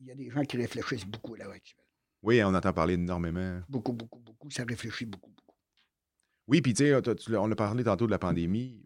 [0.02, 1.86] y y, a des gens qui réfléchissent beaucoup là actuellement.
[2.22, 3.62] Oui, on entend parler énormément.
[3.70, 4.50] Beaucoup, beaucoup, beaucoup.
[4.52, 5.49] Ça réfléchit beaucoup, beaucoup.
[6.50, 8.84] Oui, puis tu sais, on a parlé tantôt de la pandémie.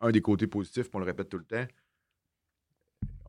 [0.00, 1.66] Un des côtés positifs, on le répète tout le temps,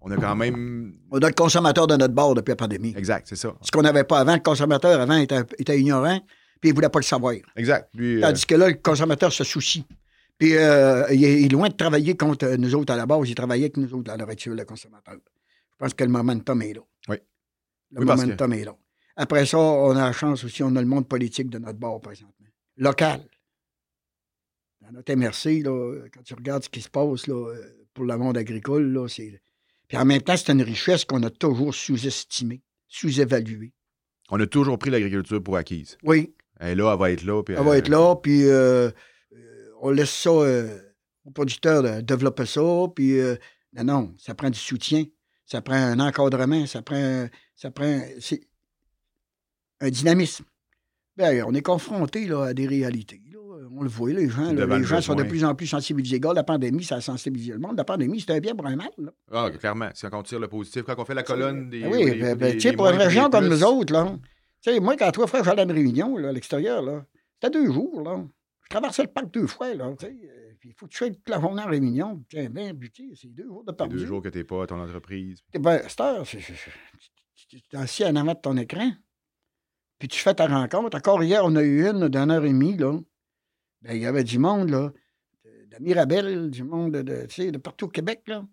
[0.01, 0.93] on a quand même.
[1.11, 2.93] On a le consommateur de notre bord depuis la pandémie.
[2.95, 3.53] Exact, c'est ça.
[3.61, 6.19] Ce qu'on n'avait pas avant, le consommateur avant était, était ignorant,
[6.61, 7.33] puis il ne voulait pas le savoir.
[7.55, 7.89] Exact.
[7.99, 9.85] Euh, Tandis que là, le consommateur se soucie.
[10.37, 13.65] Puis euh, il, est, loin de travailler contre nous autres à la base, il travaillait
[13.65, 15.15] avec nous autres à l'heure actuelle, le consommateur.
[15.15, 16.81] Je pense que le momentum est là.
[17.09, 17.17] Oui.
[17.91, 18.75] Le Oui, momentum est là.
[19.17, 21.99] Après ça, on a la chance aussi, on a le monde politique de notre bord
[21.99, 22.47] présentement.
[22.77, 23.21] Local.
[24.89, 28.17] Dans notre MRC, là, quand tu regardes ce qui se passe là, euh, pour le
[28.17, 29.39] monde agricole, là, c'est.
[29.87, 33.73] Puis en même temps, c'est une richesse qu'on a toujours sous-estimée, sous-évaluée.
[34.31, 35.97] on a toujours pris l'agriculture pour acquise.
[36.03, 37.43] Oui, là, elle va être là.
[37.43, 38.89] Puis, elle va euh, être là, puis euh,
[39.81, 40.79] on laisse ça euh,
[41.25, 42.61] aux producteurs développer ça,
[42.95, 43.19] puis
[43.73, 45.05] non, non, ça prend du soutien,
[45.45, 48.41] ça prend un encadrement, ça prend, ça prend c'est
[49.79, 50.45] un dynamisme.
[51.15, 53.21] Ben, on est confronté là, à des réalités.
[53.31, 53.48] là.
[53.75, 56.19] On le voit, les gens, là, les le gens sont de plus en plus sensibilisés.
[56.19, 57.77] Gars, la pandémie, ça a sensibilisé le monde.
[57.77, 58.89] La pandémie, c'est un bien pour un mal.
[58.97, 59.11] Là.
[59.31, 59.89] Ah, clairement.
[59.93, 61.81] Si on tire le positif, quand on fait la colonne des.
[61.81, 64.17] Ben oui, des- ben, ben, des- des pour une région comme nous autres, là,
[64.61, 67.05] tu sais, moi, quand toi, frère, j'allais à une réunion, là, à l'extérieur, là,
[67.41, 68.23] c'était deux jours, là.
[68.63, 70.11] Je traversais le parc deux fois, là, tu sais.
[70.13, 72.21] euh, Puis il faut que tu sois toute la journée en réunion.
[72.29, 73.95] Tiens, ben, puis, tu sais, c'est deux jours de perdu.
[73.95, 75.39] deux jours que t'es pas à ton entreprise.
[75.53, 78.91] Eh Ben, cette heure, tu t'es assis en avant de ton écran,
[79.97, 80.97] puis tu fais ta rencontre.
[80.97, 82.99] Encore hier, on a eu une d'une heure et demie, là.
[83.81, 84.91] Ben, il y avait du monde, là,
[85.45, 87.01] de, de Mirabel, du monde de,
[87.51, 88.45] de, partout au Québec, là.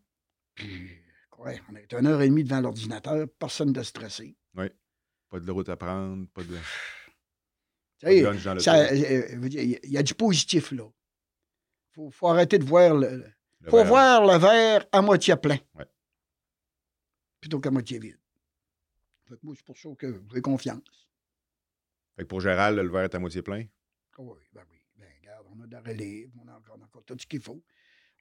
[0.54, 0.90] Puis,
[1.38, 4.36] ouais, on est une heure et demie devant l'ordinateur, personne de stressé.
[5.28, 6.56] Pas de route à prendre, pas de.
[8.04, 10.84] Y a- il y a du positif, là.
[11.90, 13.24] Il faut, faut arrêter de voir le.
[13.60, 13.86] le faut verre.
[13.86, 15.58] voir le verre à moitié plein.
[15.74, 15.86] Ouais.
[17.40, 18.18] Plutôt qu'à moitié vide.
[19.28, 21.08] Fait que moi, c'est pour ça que j'ai confiance.
[22.14, 23.64] Fait que pour Gérald, le verre est à moitié plein?
[24.18, 24.75] Ah oui, ben oui.
[25.66, 27.62] A de la relève, on a encore, on a encore tout ce qu'il faut.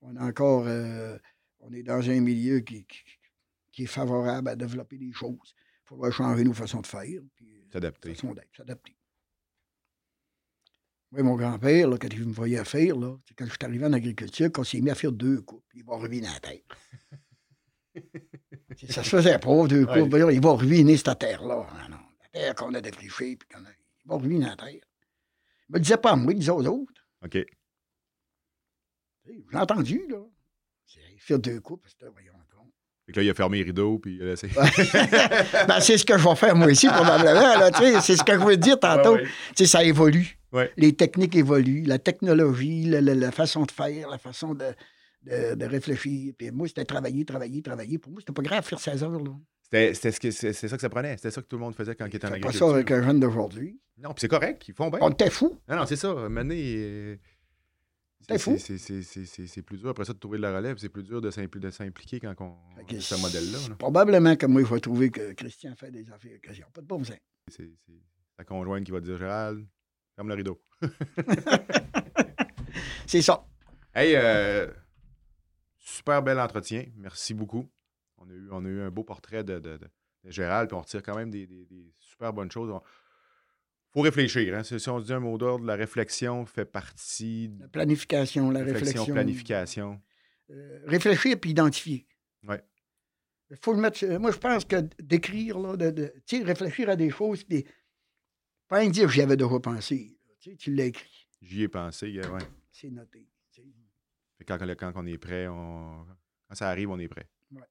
[0.02, 0.66] On a encore.
[0.68, 1.18] euh,
[1.60, 3.04] on est dans un milieu qui, qui,
[3.72, 5.54] qui est favorable à développer des choses.
[5.84, 7.22] Il faudra changer nos façons de faire.
[7.36, 8.16] Puis, S'adapter.
[8.16, 8.96] s'adapter.
[11.12, 13.93] Oui, mon grand-père, quand il me voyait faire, là, c'est quand je suis arrivé en
[13.93, 16.62] agriculture, qu'on s'est mis à faire deux coupes, il va ruiner la terre.
[18.89, 20.00] Ça se faisait pas, deux Ouais.
[20.02, 20.10] coupes.
[20.10, 21.66] Voyons, Il va ruiner cette terre-là.
[21.72, 24.70] Ah non, la terre qu'on a défrichée, puis qu'on a- il va ruiner la terre.
[25.70, 27.05] Il me le disait pas à moi, il disait aux autres.
[27.26, 27.38] OK.
[29.26, 30.18] J'ai entendu, là.
[30.86, 32.68] C'est faire deux coupes, c'était, voyons donc.
[33.08, 34.48] Fait que là, il a fermé les rideaux, puis il a laissé.
[35.68, 37.58] ben, c'est ce que je vais faire moi aussi, probablement.
[37.58, 39.18] Là, tu sais, c'est ce que je veux dire tantôt.
[39.18, 40.38] Tu sais, ça évolue.
[40.52, 40.72] Ouais.
[40.78, 44.66] Les techniques évoluent, la technologie, la, la- la façon de faire, la façon de,
[45.26, 46.34] de, de réfléchir.
[46.38, 47.98] Puis moi, c'était travailler, travailler, travailler.
[47.98, 49.24] Pour moi, c'était pas grave faire 16 heures.
[49.24, 49.32] Là.
[49.64, 51.16] C'était c'était ce que- c'est c'est ça que ça prenait.
[51.18, 52.68] C'était ça que tout le monde faisait quand il était en Fais pas agriculture.
[52.70, 53.80] ça avec un jeune d'aujourd'hui.
[53.98, 54.68] Non, puis c'est correct.
[54.68, 55.00] Ils font bien.
[55.02, 55.60] On était fous.
[55.68, 56.14] Non, non, c'est ça.
[56.30, 57.16] Maintenant, euh,
[58.28, 58.58] C'est fou.
[58.60, 59.90] c'est- c'est- c'est- c'est c'est plus dur.
[59.90, 62.34] Après ça, de trouver de la relève, c'est plus dur de s'impli- de s'impliquer quand
[62.42, 63.58] on a ce modèle-là.
[63.70, 63.76] là.
[63.76, 66.88] Probablement que moi, il va trouver que Christian fait des affaires que j'ai pas de
[66.88, 67.18] bon sens.
[67.48, 67.70] C'est
[68.38, 69.66] ta conjointe qui va dire Gérald,
[70.16, 70.62] ferme le rideau.
[73.08, 73.46] C'est ça.
[73.94, 74.68] Hey, euh,
[75.86, 76.86] super bel entretien.
[76.98, 77.66] Merci beaucoup.
[78.18, 79.90] On a eu, on a eu un beau portrait de, de- de-
[80.24, 82.70] de Gérald, puis on retire quand même des, des- des super bonnes choses.
[82.74, 84.56] Il faut réfléchir.
[84.56, 84.64] Hein.
[84.64, 88.60] Si on se dit un mot d'ordre, la réflexion fait partie de La planification, la
[88.60, 89.14] réflexion, réflexion.
[89.14, 90.02] planification.
[90.50, 92.08] Euh, réfléchir puis identifier.
[93.52, 93.98] Il faut le mettre.
[93.98, 97.44] sur- Moi, je pense que d'écrire, là, de, de- tu sais, réfléchir à des choses,
[97.44, 97.64] puis
[98.68, 100.18] pas dire j'y avais déjà pensé.
[100.58, 101.28] Tu l'as écrit.
[101.42, 102.42] J'y ai pensé, euh, ouais.
[102.72, 103.28] C'est noté.
[103.52, 103.68] tu sais.
[103.68, 103.76] Fait que
[104.48, 106.06] Quand, quand on est prêt, on...
[106.48, 107.28] quand ça arrive, on est prêt.
[107.52, 107.62] Ouais.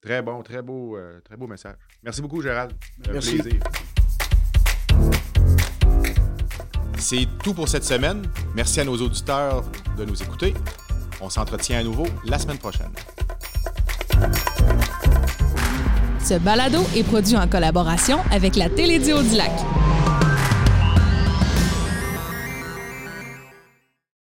[0.00, 1.76] Très bon, très beau, euh, très beau message.
[2.02, 2.72] Merci beaucoup, Gérald.
[3.08, 3.38] Un Merci.
[3.38, 3.62] plaisir.
[6.98, 8.22] C'est tout pour cette semaine.
[8.54, 9.64] Merci à nos auditeurs
[9.96, 10.54] de nous écouter.
[11.20, 12.92] On s'entretient à nouveau la semaine prochaine.
[16.20, 19.52] Ce balado est produit en collaboration avec la Télédio du Lac.